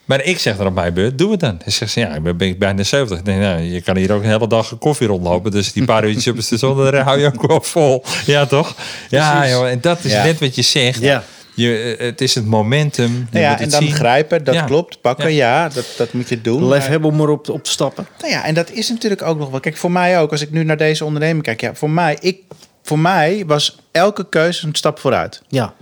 [0.04, 1.60] Maar ik zeg dan op mijn beurt, doe het dan.
[1.62, 3.18] Hij zegt, ja, ik ben bijna 70.
[3.18, 5.50] Ik denk, nou, je kan hier ook een hele dag koffie rondlopen.
[5.50, 8.04] Dus die paar uurtjes op het station, daar hou je ook wel vol.
[8.26, 8.74] Ja, toch?
[9.08, 10.24] Ja, joh, en dat is ja.
[10.24, 11.00] net wat je zegt.
[11.00, 11.24] Ja.
[11.56, 13.12] Je, eh, het is het momentum.
[13.12, 13.92] Je Nou ja, moet en dan zien.
[13.92, 14.64] grijpen, dat Ja.
[14.64, 15.00] klopt.
[15.00, 15.62] Pakken, Ja.
[15.62, 16.68] ja, dat, dat moet je doen.
[16.68, 18.06] Lef Maar- hebben om erop te- op te stappen.
[18.18, 19.60] Nou ja, en dat is natuurlijk ook nog wel.
[19.60, 22.38] Kijk, voor mij ook, als ik nu naar deze onderneming kijk, ja, voor mij, ik,
[22.82, 25.42] voor mij was elke keuze een stap vooruit.
[25.48, 25.74] Ja.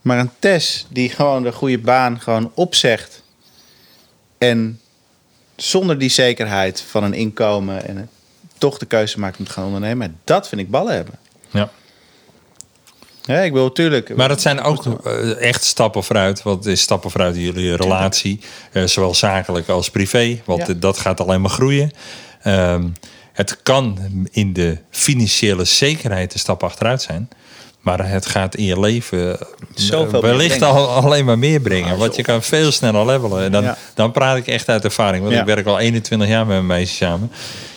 [0.00, 3.22] Maar een Tess die gewoon de goede baan gewoon opzegt
[4.38, 4.80] en
[5.56, 8.08] zonder die zekerheid van een inkomen en
[8.58, 11.14] toch de keuze maakt om te gaan ondernemen, dat vind ik ballen hebben.
[11.50, 11.70] Ja.
[13.24, 14.16] Ja, ik wil natuurlijk.
[14.16, 16.42] Maar dat zijn ook eh, echt stappen vooruit.
[16.42, 18.40] Het is stappen vooruit in jullie relatie.
[18.72, 20.40] eh, zowel zakelijk als privé.
[20.44, 20.66] Want Ja.
[20.74, 21.90] eh, dat gaat alleen maar groeien.
[22.42, 22.88] Ehm,
[23.32, 23.98] het kan
[24.30, 27.28] in de financiële zekerheid een stap achteruit zijn.
[27.80, 29.38] Maar het gaat in je leven
[29.74, 31.98] Zoveel wellicht al, alleen maar meer brengen.
[31.98, 33.42] want je kan veel sneller levelen.
[33.44, 33.76] En dan, Ja.
[33.94, 35.22] dan praat ik echt uit ervaring.
[35.22, 35.40] Want Ja.
[35.40, 37.30] ik werk al 21 jaar met mijn meisje samen.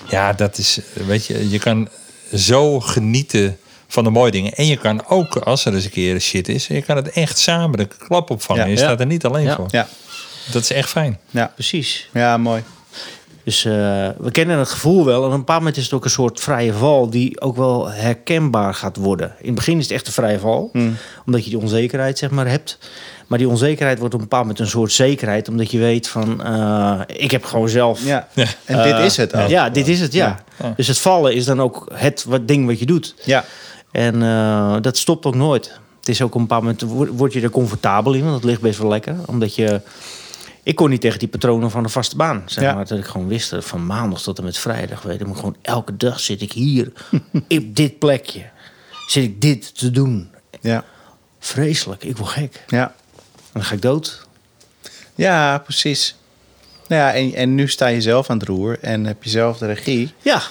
[0.10, 1.88] Ja, dat is, weet je, je kan
[2.34, 3.58] zo genieten
[3.96, 4.54] van de mooie dingen.
[4.54, 7.38] En je kan ook, als er eens een keer shit is, je kan het echt
[7.38, 8.62] samen de klap opvangen.
[8.64, 8.70] Ja.
[8.70, 8.84] je Ja.
[8.84, 9.56] staat er niet alleen Ja.
[9.56, 9.68] voor.
[9.72, 9.88] Ja,
[10.52, 11.20] Dat is echt fijn.
[11.30, 12.10] ja, Precies.
[12.14, 12.64] ja, mooi.
[13.44, 13.72] Dus eh,
[14.18, 15.20] we kennen het gevoel wel.
[15.22, 17.90] En op een bepaald moment is het ook een soort vrije val die ook wel
[17.90, 19.34] herkenbaar gaat worden.
[19.40, 20.96] In het begin is het echt een vrije val, Hmm.
[21.26, 22.78] omdat je die onzekerheid zeg maar hebt.
[23.28, 26.44] Maar die onzekerheid wordt op een bepaald moment een soort zekerheid, omdat je weet van,
[26.44, 28.06] eh, ik heb gewoon zelf.
[28.06, 28.28] Ja.
[28.34, 28.46] Ja.
[28.66, 29.48] En dit eh, is het ook.
[29.50, 30.44] Ja, dit is het, ja.
[30.64, 30.74] Ja.
[30.76, 33.16] Dus het vallen is dan ook het wat, ding wat je doet.
[33.24, 33.46] Ja,
[33.96, 35.80] En eh, dat stopt ook nooit.
[36.00, 38.62] Het is ook op een bepaald moment, word- je er comfortabel in, want het ligt
[38.62, 39.16] best wel lekker.
[39.26, 39.82] Omdat je,
[40.64, 42.44] ik kon niet tegen die patronen van de vaste baan.
[42.46, 42.74] Zeg Ja.
[42.74, 45.56] maar, dat ik gewoon wist, dat van maandag tot en met vrijdag, weet ik, gewoon
[45.62, 46.92] elke dag zit ik hier,
[47.48, 48.46] op dit plekje,
[49.08, 50.30] zit ik dit te doen.
[50.62, 50.84] ja,
[51.40, 52.64] Vreselijk, ik word gek.
[52.68, 52.94] En ja.
[53.54, 54.28] dan ga ik dood.
[55.16, 56.16] Ja, precies.
[56.88, 59.58] Nou ja, en, en nu sta je zelf aan het roer en heb je zelf
[59.58, 60.14] de regie.
[60.22, 60.42] Ja,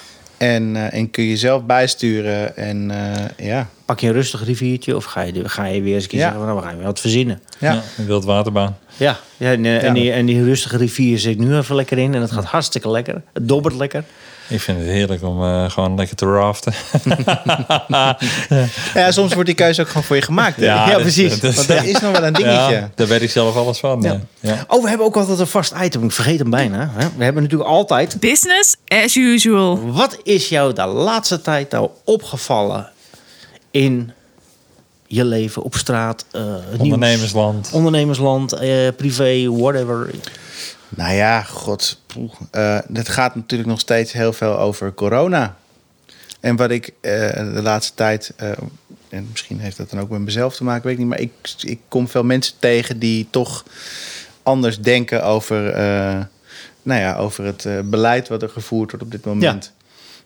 [0.53, 2.57] En, eh, en kun je zelf bijsturen.
[2.57, 3.69] En eh, ja.
[3.85, 6.25] pak je een rustig riviertje of ga je, ga je weer eens een keer Ja.
[6.25, 7.41] zeggen, van, nou, we gaan weer wat verzinnen.
[7.59, 7.73] Ja.
[7.73, 8.77] Ja, een wildwaterbaan.
[8.97, 9.79] Ja, ja, en, eh, Ja.
[9.79, 12.89] En, die, en die rustige rivier zit nu even lekker in en het gaat hartstikke
[12.89, 13.21] lekker.
[13.33, 14.03] Het dobbert lekker.
[14.47, 16.73] Ik vind het heerlijk om eh, gewoon lekker te raften.
[18.93, 20.59] ja, soms wordt die keuze ook gewoon voor je gemaakt.
[20.59, 21.39] Ja, precies.
[21.39, 22.73] dat- Want dat is nog wel een dingetje.
[22.75, 24.01] Ja, daar weet ik zelf alles van.
[24.01, 24.19] Ja.
[24.39, 24.63] Ja.
[24.67, 26.03] Oh, we hebben ook altijd een vast item.
[26.03, 26.91] Ik vergeet hem bijna.
[27.17, 28.19] We hebben natuurlijk altijd...
[28.19, 29.91] Business as usual.
[29.91, 32.89] Wat is jou de laatste tijd nou opgevallen
[33.71, 34.11] in
[35.07, 36.25] je leven op straat?
[36.31, 37.69] eh, nieuws, Ondernemersland.
[37.73, 40.09] ondernemersland, eh, privé, whatever.
[40.95, 42.01] Nou ja, god.
[42.51, 45.57] Eh, het gaat natuurlijk nog steeds heel veel over corona.
[46.39, 48.33] En wat ik eh, de laatste tijd...
[48.35, 48.51] eh,
[49.09, 51.07] en misschien heeft dat dan ook met mezelf te maken, weet ik niet.
[51.07, 53.65] Maar ik, ik kom veel mensen tegen die toch
[54.43, 55.61] anders denken over,
[56.81, 59.73] nou ja, over het beleid wat er gevoerd wordt op dit moment.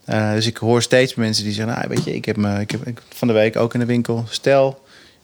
[0.09, 2.71] Eh, dus ik hoor steeds mensen die zeggen, nou, weet je, ik heb, me, ik
[2.71, 4.83] heb ik, van de week ook in de winkel, stel,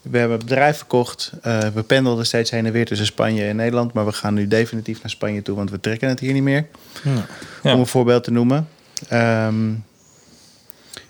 [0.10, 1.32] we hebben een bedrijf verkocht.
[1.42, 4.48] Eh, we pendelden steeds heen en weer tussen Spanje en Nederland, maar we gaan nu
[4.48, 6.66] definitief naar Spanje toe, want we trekken het hier niet meer.
[7.04, 7.72] Ja.
[7.74, 8.68] Om een voorbeeld te noemen.
[9.08, 9.70] Ehm,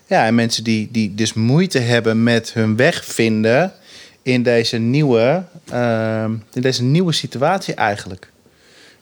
[0.06, 3.74] ja, en mensen die, die dus moeite hebben met hun weg vinden
[4.22, 8.30] in deze nieuwe, ehm, in deze nieuwe situatie eigenlijk.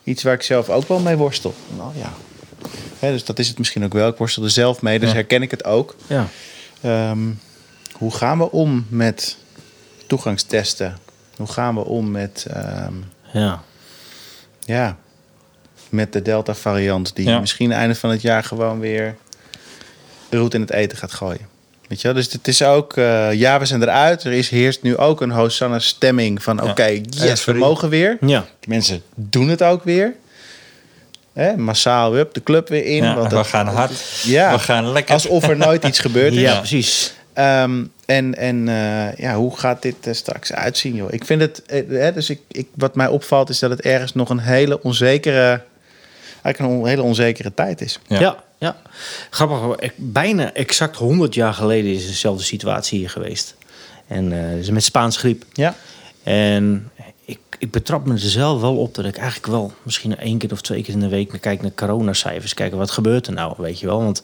[0.03, 1.53] Iets waar ik zelf ook wel mee worstel.
[1.77, 2.13] Nou ja.
[2.99, 4.07] Dus dat is het misschien ook wel.
[4.07, 5.15] Ik worstel er zelf mee, dus Ja.
[5.15, 5.95] herken ik het ook.
[6.07, 6.27] Ja.
[6.81, 7.19] Ehm,
[7.93, 9.37] hoe gaan we om met
[10.07, 10.97] toegangstesten?
[11.37, 12.93] Hoe gaan we om met, ehm,
[13.31, 13.61] Ja.
[14.59, 14.97] ja,
[15.89, 17.15] met de Delta-variant...
[17.15, 17.39] die Ja.
[17.39, 19.15] misschien einde van het jaar gewoon weer
[20.29, 21.47] roet in het eten gaat gooien?
[21.87, 22.15] Weet je wel?
[22.23, 22.97] Dus het is ook...
[22.97, 24.23] eh, ja, we zijn eruit.
[24.23, 26.55] Er is, heerst nu ook een Hosanna-stemming van...
[26.63, 26.69] Ja.
[26.69, 28.17] oké, yes, we mogen weer.
[28.21, 28.45] Ja.
[28.67, 30.15] Mensen doen het ook weer.
[31.33, 33.03] Hè, massaal, hup, de club weer in.
[33.03, 34.21] Ja, want we dat- gaan hard.
[34.23, 35.13] Ja, We gaan lekker.
[35.13, 36.39] alsof er nooit iets gebeurd is.
[36.39, 37.13] Ja, precies.
[37.33, 41.11] Ehm, en en eh, ja, hoe gaat dit er straks uitzien, joh?
[41.13, 44.13] Ik vind het, eh, hè, dus ik, ik, wat mij opvalt is dat het ergens
[44.13, 45.61] nog een hele onzekere,
[46.41, 47.99] eigenlijk een on- hele onzekere tijd is.
[48.07, 48.19] Ja.
[48.19, 48.43] Ja.
[48.57, 48.75] ja,
[49.29, 53.55] Grappig, ik- bijna exact 100 jaar geleden is dezelfde situatie hier geweest.
[54.07, 55.43] En eh dus met Spaans griep.
[55.53, 55.75] Ja,
[56.23, 56.91] En
[57.25, 60.51] ik, ik betrap me er zelf wel op dat ik eigenlijk wel misschien één keer
[60.51, 62.53] of twee keer in de week kijk naar coronacijfers.
[62.53, 64.03] Kijken wat gebeurt er nou, weet je wel.
[64.03, 64.23] Want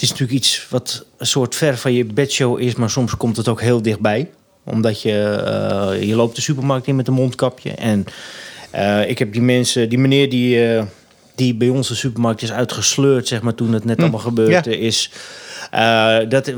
[0.00, 3.36] het is natuurlijk iets wat een soort ver van je bedshow is, maar soms komt
[3.36, 4.30] het ook heel dichtbij.
[4.64, 7.70] Omdat je, eh, je loopt de supermarkt in met een mondkapje.
[7.70, 8.04] En
[8.70, 10.82] eh, ik heb die mensen, die meneer die, eh,
[11.34, 15.10] die bij ons de supermarkt is uitgesleurd, zeg maar, toen het net allemaal gebeurde, is
[15.70, 16.52] Eh, dat,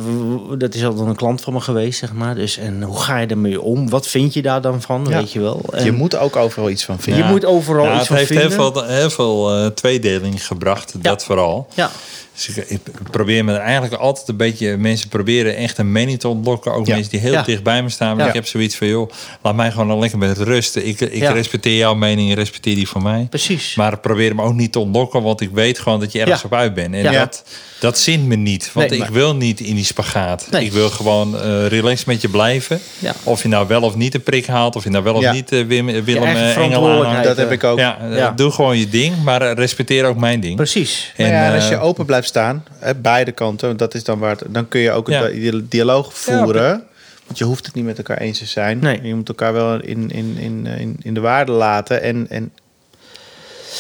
[0.59, 2.35] dat is altijd een klant van me geweest, zeg maar.
[2.35, 3.89] Dus, en hoe ga je daarmee om?
[3.91, 5.17] Wat vind je daar dan van, Ja.
[5.17, 5.63] weet je wel?
[5.73, 7.25] En Je moet ook overal iets van vinden.
[7.25, 8.51] je moet overal Ja, iets het van heeft vinden.
[8.51, 11.67] heel veel, heel veel eh, tweedeling gebracht, dat vooral.
[11.75, 11.91] Ja,
[12.47, 12.81] Dus ik, ik
[13.11, 14.77] probeer me er eigenlijk altijd een beetje...
[14.77, 16.73] Mensen proberen echt een mening te ontlokken.
[16.75, 16.95] Ook Ja.
[16.95, 17.43] mensen die heel Ja.
[17.43, 18.11] dicht bij me staan.
[18.17, 18.29] Maar Ja.
[18.29, 19.11] ik heb zoiets van, joh,
[19.43, 20.87] laat mij gewoon lekker met rusten.
[20.87, 21.33] Ik, ik Ja.
[21.33, 23.27] respecteer jouw mening, respecteer die van mij.
[23.31, 23.75] precies.
[23.75, 26.47] Maar probeer hem ook niet te ontlokken, want ik weet gewoon dat je ergens Ja.
[26.47, 26.95] op uit bent.
[26.95, 27.13] En Ja.
[27.13, 27.45] dat,
[27.81, 30.47] dat zint me niet, want Nee, ik maar- wil niet in die spagaat.
[30.51, 30.65] Nee.
[30.65, 32.81] Ik wil gewoon eh relaxed met je blijven.
[32.99, 33.15] Ja.
[33.23, 35.33] Of je nou wel of niet een prik haalt, of je nou wel of Ja.
[35.33, 37.23] niet eh, Wim, Willem eigen eh, Engel.
[37.23, 37.79] Dat heb ik ook.
[37.79, 38.31] Ja, Ja.
[38.31, 40.57] doe gewoon je ding, maar respecteer ook mijn ding.
[40.57, 41.13] Precies.
[41.17, 44.31] Ja, en als je open blijft staan, hè, beide kanten, want dat is dan waar
[44.31, 45.51] het, dan kun je ook een Ja.
[45.51, 46.85] di- dialoog voeren.
[47.27, 48.79] want je hoeft het niet met elkaar eens te zijn.
[48.79, 49.01] Nee.
[49.03, 52.03] Je moet elkaar wel in, in, in, in, in de waarde laten.
[52.03, 52.53] En, en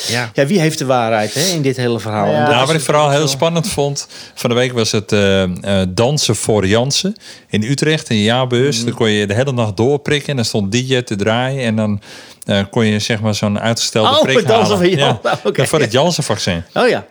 [0.09, 2.31] ja, Ja, wie heeft de waarheid hè, in dit hele verhaal?
[2.31, 2.49] Ja.
[2.49, 6.37] Nou, wat ik vooral heel spannend vond, van de week was het eh, eh, dansen
[6.37, 7.15] voor Jansen
[7.49, 8.77] in Utrecht, in jaarbeurs.
[8.77, 8.87] Mhm.
[8.87, 12.01] Dan kon je de hele nacht doorprikken en dan stond DJ te draaien en dan
[12.45, 14.77] eh, kon je zeg maar zo'n uitgestelde Oh, prik dansen halen.
[14.79, 15.67] voor Jan- oké.
[15.67, 16.63] voor het Janssen-vaccin.
[16.73, 16.81] zo.
[16.83, 17.07] Oh ja.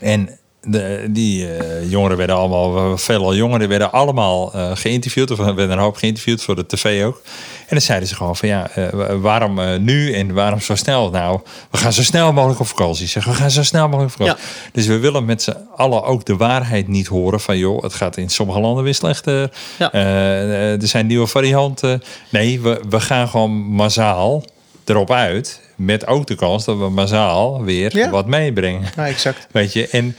[0.00, 5.30] En de, die eh, jongeren werden allemaal, veelal jongeren werden allemaal eh, geïnterviewd.
[5.30, 7.20] Of er werden een hoop geïnterviewd voor de tv ook.
[7.60, 8.88] En dan zeiden ze gewoon van ja, eh,
[9.20, 11.10] waarom nu en waarom zo snel?
[11.10, 11.40] Nou,
[11.70, 13.06] we gaan zo snel mogelijk op vakantie.
[13.06, 14.44] Zeg, we gaan zo snel mogelijk op vakantie.
[14.72, 18.16] Dus we willen met z'n allen ook de waarheid niet horen van joh, het gaat
[18.16, 19.50] in sommige landen weer slechter.
[19.78, 19.92] Ja.
[19.92, 22.02] Er zijn nieuwe varianten.
[22.30, 24.44] Nee, we, we gaan gewoon massaal
[24.84, 25.60] erop uit.
[25.76, 28.10] Met ook de kans dat we massaal weer Ja.
[28.10, 28.82] wat meebrengen.
[28.96, 29.46] nou, exact.
[29.50, 30.16] Weet je, en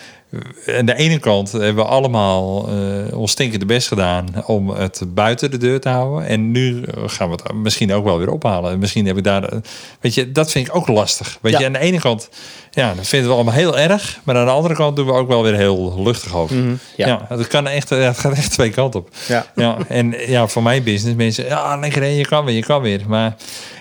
[0.78, 5.52] aan de ene kant hebben we allemaal eh, ons stinkende best gedaan om het buiten
[5.52, 6.28] de deur te houden.
[6.28, 8.72] En nu gaan we het misschien ook wel weer ophalen.
[8.72, 9.60] En misschien heb ik daar, eh,
[10.00, 11.38] weet je, dat vind ik ook lastig.
[11.42, 11.60] Weet Ja.
[11.60, 12.30] je, aan de ene kant,
[12.74, 14.20] ja, dat vinden we allemaal heel erg.
[14.24, 16.56] Maar aan de andere kant doen we ook wel weer heel luchtig over.
[16.56, 17.08] Mhm, ja.
[17.08, 19.10] Ja, het, kan echt, het gaat echt twee kanten op.
[19.28, 19.46] Ja.
[19.56, 22.82] Ja, en ja, voor mijn business, mensen, ja, lekker, hè, je kan weer, je kan
[22.82, 23.02] weer.
[23.08, 23.36] Maar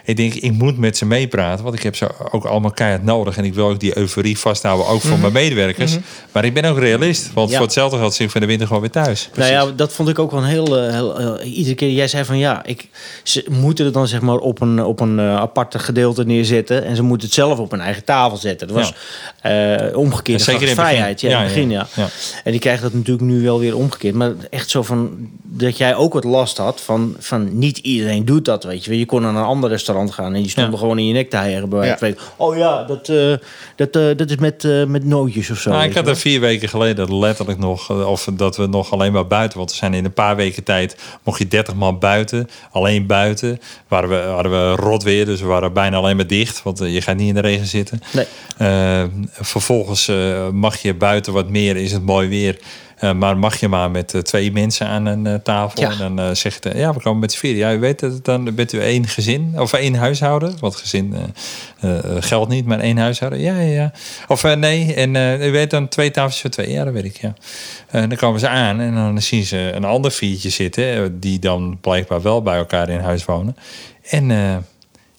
[0.05, 3.36] ik denk, ik moet met ze meepraten, want ik heb ze ook allemaal keihard nodig.
[3.36, 5.97] En ik wil ook die euforie vasthouden, ook voor mijn medewerkers.
[6.32, 7.57] Maar ik ben ook realist, want Ja.
[7.57, 9.30] voor hetzelfde geld zit ik van de winter gewoon weer thuis.
[9.34, 10.78] Nou ja, dat vond ik ook wel een heel...
[10.78, 12.88] eh, heel eh, iedere keer, jij zei van ja, ik,
[13.22, 16.84] ze moeten het dan zeg maar op een, op een eh, aparte gedeelte neerzetten.
[16.84, 18.68] En ze moeten het zelf op een eigen tafel zetten.
[18.68, 18.76] Dat
[20.39, 20.74] was in het begin.
[20.74, 21.20] vrijheid.
[21.20, 21.87] Ja, in het begin, ja.
[22.45, 24.14] En die krijgt dat natuurlijk nu wel weer omgekeerd.
[24.14, 28.45] Maar echt zo van dat jij ook wat last had van, van niet iedereen doet
[28.45, 28.99] dat, weet je.
[28.99, 31.37] Je kon naar een ander restaurant gaan en die stonden gewoon in je nek te
[31.37, 31.70] hijgen.
[32.37, 33.33] Oh ja, dat, eh,
[33.76, 35.70] dat, eh, dat is met, eh, met nootjes of zo.
[35.70, 39.26] Nou, ik had er vier weken geleden letterlijk nog, of dat we nog alleen maar
[39.26, 43.07] buiten, want we zijn in een paar weken tijd, mocht je 30 man buiten, alleen
[43.07, 46.78] buiten, waren we, hadden we rot weer, dus we waren bijna alleen maar dicht, want
[46.78, 48.03] je gaat niet in de regen zitten.
[48.12, 48.26] Nee.
[48.73, 52.61] Eh, vervolgens eh, mag je buiten wat meer, is het mooi weer.
[52.97, 55.81] Eh, maar mag je maar met twee mensen aan een tafel.
[55.83, 55.91] Ja.
[56.01, 57.59] En dan zegt hij, ja, we komen met z'n vieren.
[57.59, 59.55] Ja, u weet het, dan bent u één gezin.
[59.57, 60.55] Of één huishouden.
[60.61, 61.14] Want gezin
[62.18, 63.41] geldt niet, maar één huishouden.
[63.41, 63.93] Ja, ja, ja.
[64.29, 66.70] Of nee, en u weet dan twee tafels voor twee.
[66.70, 67.35] Ja, dat weet ik, ja.
[67.91, 71.20] En dan komen ze aan en dan zien ze een ander viertje zitten.
[71.20, 73.57] Die dan blijkbaar wel bij elkaar in huis wonen.
[74.03, 74.31] En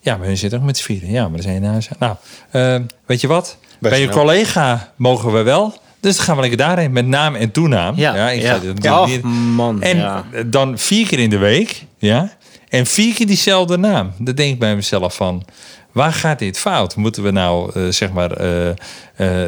[0.04, 1.10] ja, maar hun zitten ook met z'n vieren.
[1.12, 1.88] Ja, maar er zijn huis.
[2.00, 2.16] Nou,
[2.52, 2.76] eh,
[3.06, 3.58] weet je wat?
[3.80, 4.16] Best Bij je wel.
[4.18, 5.74] collega mogen we wel.
[6.00, 7.96] Dus dan gaan we lekker daarheen met naam en toenaam.
[7.98, 8.52] Ja, ik ja.
[8.54, 9.24] natuurlijk Ja, niet-
[9.56, 10.24] man, En ja.
[10.46, 11.86] dan vier keer in de week.
[11.98, 12.32] Ja.
[12.70, 14.12] En vier keer diezelfde naam.
[14.20, 15.46] Dan denk ik bij mezelf van...
[15.92, 16.96] Waar gaat dit fout?
[16.96, 18.76] Moeten we nou eh, zeg maar eh, eh,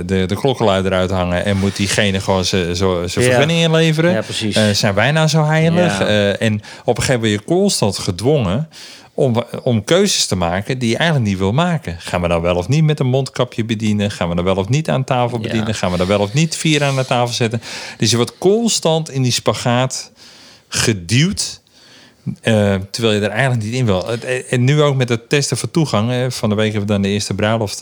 [0.05, 3.07] de, de klokkenluider uithangen en moet diegene gewoon zijn Ja.
[3.07, 4.11] vergunning inleveren?
[4.11, 4.55] Ja, precies.
[4.55, 5.99] Eh, zijn wij nou zo heilig?
[5.99, 6.05] Ja.
[6.07, 8.69] Eh, en op een gegeven moment je constant gedwongen
[9.15, 11.95] om, om keuzes te maken die je eigenlijk niet wil maken.
[11.99, 14.11] Gaan we nou wel of niet met een mondkapje bedienen?
[14.11, 15.43] Gaan we nou wel of niet aan tafel Ja.
[15.43, 15.75] bedienen?
[15.75, 17.61] Gaan we nou wel of niet vier aan de tafel zetten?
[17.97, 20.11] Dus je wordt constant in die spagaat
[20.67, 21.61] geduwd.
[22.41, 24.09] Eh, terwijl je er eigenlijk niet in wil.
[24.49, 26.09] En nu ook met het testen voor toegang.
[26.09, 26.31] hè.
[26.31, 27.81] Van de week hebben we dan de eerste bruiloft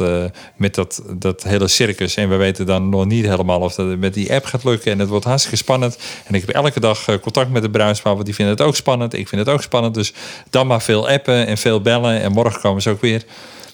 [0.56, 2.16] met dat, dat hele circus.
[2.16, 4.92] En we weten dan nog niet helemaal of dat met die app gaat lukken.
[4.92, 5.98] En het wordt hartstikke spannend.
[6.26, 8.14] En ik heb elke dag eh, contact met de bruidspaar.
[8.14, 9.14] Want die vinden het ook spannend.
[9.14, 9.94] Ik vind het ook spannend.
[9.94, 10.14] Dus
[10.50, 12.22] dan maar veel appen en veel bellen.
[12.22, 13.24] En morgen komen ze ook weer.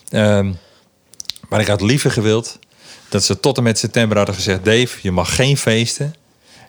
[0.10, 0.52] Ehm,
[1.50, 2.60] maar ik had liever gewild
[3.10, 4.66] dat ze tot en met september hadden gezegd...
[4.66, 6.16] Dave, je mag geen feesten.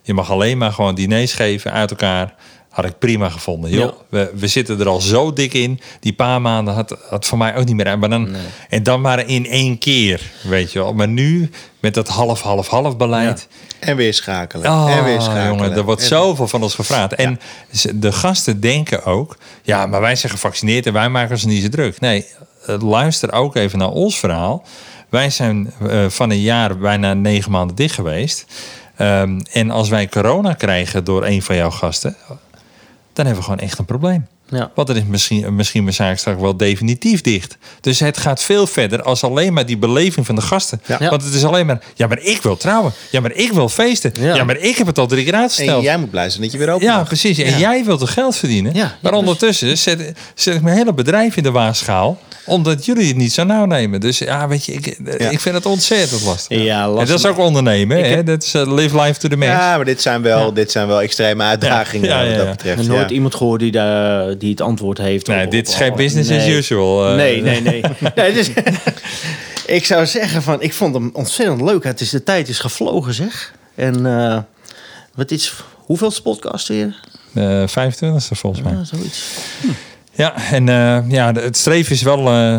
[0.03, 2.35] Je mag alleen maar gewoon diners geven uit elkaar.
[2.71, 3.71] Had ik prima gevonden.
[3.71, 3.93] Joh, Ja.
[4.09, 5.81] we, we zitten er al zo dik in.
[6.01, 7.99] Die paar maanden had, had voor mij ook niet meer aan.
[7.99, 8.29] Maar dan,
[8.69, 10.95] En dan maar in één keer, weet je wel.
[10.95, 11.51] Maar nu,
[11.81, 13.49] met dat half-half-half beleid...
[13.81, 14.71] En weer schakelen.
[14.71, 15.47] Oh, en weer schakelen.
[15.47, 17.15] jongen, er wordt En- zoveel van ons gevraagd.
[17.15, 17.41] En
[17.73, 19.37] ze- de gasten denken ook...
[19.63, 22.01] Ja, maar wij zijn gevaccineerd en wij maken ons niet zo druk.
[22.01, 22.27] Nee,
[22.67, 24.65] eh, luister ook even naar ons verhaal.
[25.09, 28.45] Wij zijn eh, van een jaar bijna negen maanden dicht geweest.
[28.97, 32.17] Ehm, en als wij corona krijgen door een van jouw gasten,
[33.13, 34.27] dan hebben we gewoon echt een probleem.
[34.51, 34.71] Ja.
[34.75, 37.57] Want dan is misschien, misschien mijn zaak straks wel definitief dicht.
[37.81, 40.81] Dus het gaat veel verder als alleen maar die beleving van de gasten.
[40.87, 40.99] Ja.
[41.11, 42.93] Want het is alleen maar, ja, maar ik wil trouwen.
[43.11, 44.13] Ja, maar ik wil feesten.
[44.21, 44.45] Ja, Ja.
[44.45, 45.83] maar ik heb het al drie keer En uitgesteld.
[45.83, 47.07] jij moet blij zijn dat je weer open Ja, mag.
[47.07, 47.39] precies.
[47.39, 47.59] En Ja.
[47.59, 48.75] jij wilt er geld verdienen.
[48.75, 52.19] Ja, ja, maar ondertussen zet, zet ik mijn hele bedrijf in de waagschaal.
[52.47, 54.01] Omdat jullie het niet zo nauw nemen.
[54.01, 55.31] Dus ja, weet je, ik, Ja.
[55.31, 56.63] ik vind het ontzettend lastig.
[56.63, 57.09] Ja, En lastig.
[57.09, 57.99] dat is ook ondernemen.
[57.99, 58.11] Ik hè?
[58.11, 59.51] heb- Dat is eh, live life to the max.
[59.51, 62.37] Ja, maar dit zijn wel, dit zijn wel extreme uitdagingen Ja, ja, wat ja.
[62.39, 62.77] dat Ik betreft.
[62.79, 62.93] heb Ja.
[62.93, 65.27] nooit iemand gehoord die, daar, die het antwoord heeft.
[65.27, 67.09] Nee, op- dit op is geen business as usual.
[67.09, 67.15] eh.
[67.17, 67.83] Nee, nee, nee.
[68.15, 68.51] nee dus,
[69.67, 71.85] ik zou zeggen van, ik vond hem ontzettend leuk.
[71.85, 73.53] Het is, de tijd is gevlogen, zeg.
[73.75, 74.39] En eh,
[75.15, 77.01] wat is, hoeveel podcast weer?
[77.35, 78.73] Eh, 25e volgens mij.
[78.73, 79.25] Ja, zoiets.
[80.13, 82.55] Ja, en eh, ja, het streven is wel eh,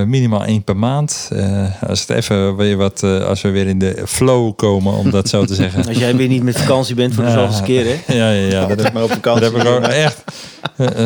[0.00, 1.28] eh, minimaal één per maand.
[1.32, 5.10] Eh, als het even weer wat, eh, als we weer in de flow komen, om
[5.10, 5.86] dat zo te zeggen.
[5.88, 8.14] Als jij weer niet met vakantie bent voor de zoveelste keer, hè?
[8.14, 8.60] Ja, ja, ja.
[8.60, 9.44] Dat, Altijd maar op vakantie.
[9.44, 10.57] heb ik ook echt eh, eh,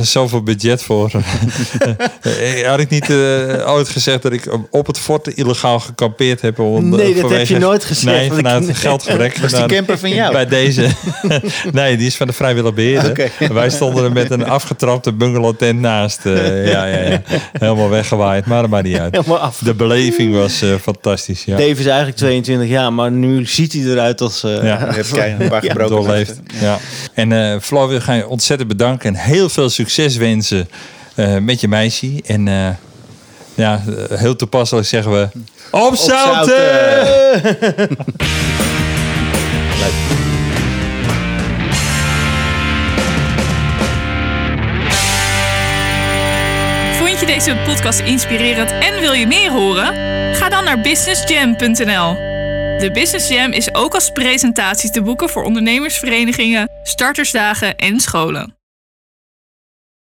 [0.02, 1.10] zoveel budget voor.
[2.22, 3.16] Eh, Had ik niet eh,
[3.72, 6.58] ooit gezegd dat ik op het fort illegaal gekampeerd heb?
[6.58, 9.38] Om, Nee, dat heb je nooit gezegd, Nee, want ik- vanuit geldgebrek.
[9.42, 10.32] Was die Nou, camper van jou?
[10.32, 10.86] Bij deze.
[11.72, 13.30] nee, die is van de vrijwillige beheerder.
[13.52, 16.26] Wij stonden er met een afgetrapte bungalow tent naast.
[16.26, 17.22] eh, ja, ja, ja.
[17.58, 19.14] Helemaal weggewaaid, maar dat maakt niet uit.
[19.16, 19.58] Helemaal af.
[19.58, 21.44] De beleving was eh, fantastisch.
[21.44, 21.56] Ja.
[21.56, 24.44] Dave is eigenlijk 22 jaar, maar nu ziet hij eruit als...
[24.44, 24.76] eh, Ja.
[25.12, 26.26] Kijken, een paar gebroken.
[26.60, 26.78] Ja.
[27.14, 30.68] En eh Flo, wil ga je ontzettend bedanken en heel veel succes wensen
[31.14, 32.20] eh, met je meisje.
[32.26, 32.68] En eh,
[33.54, 33.82] ja,
[34.14, 35.28] heel toepasselijk zeggen we...
[35.70, 36.56] Opzouten!
[46.98, 49.94] Vond je deze podcast inspirerend en wil je meer horen?
[50.34, 52.30] Ga dan naar businessjam.nl.
[52.78, 58.61] De Business Jam is ook als presentatie te boeken voor ondernemersverenigingen, startersdagen en scholen.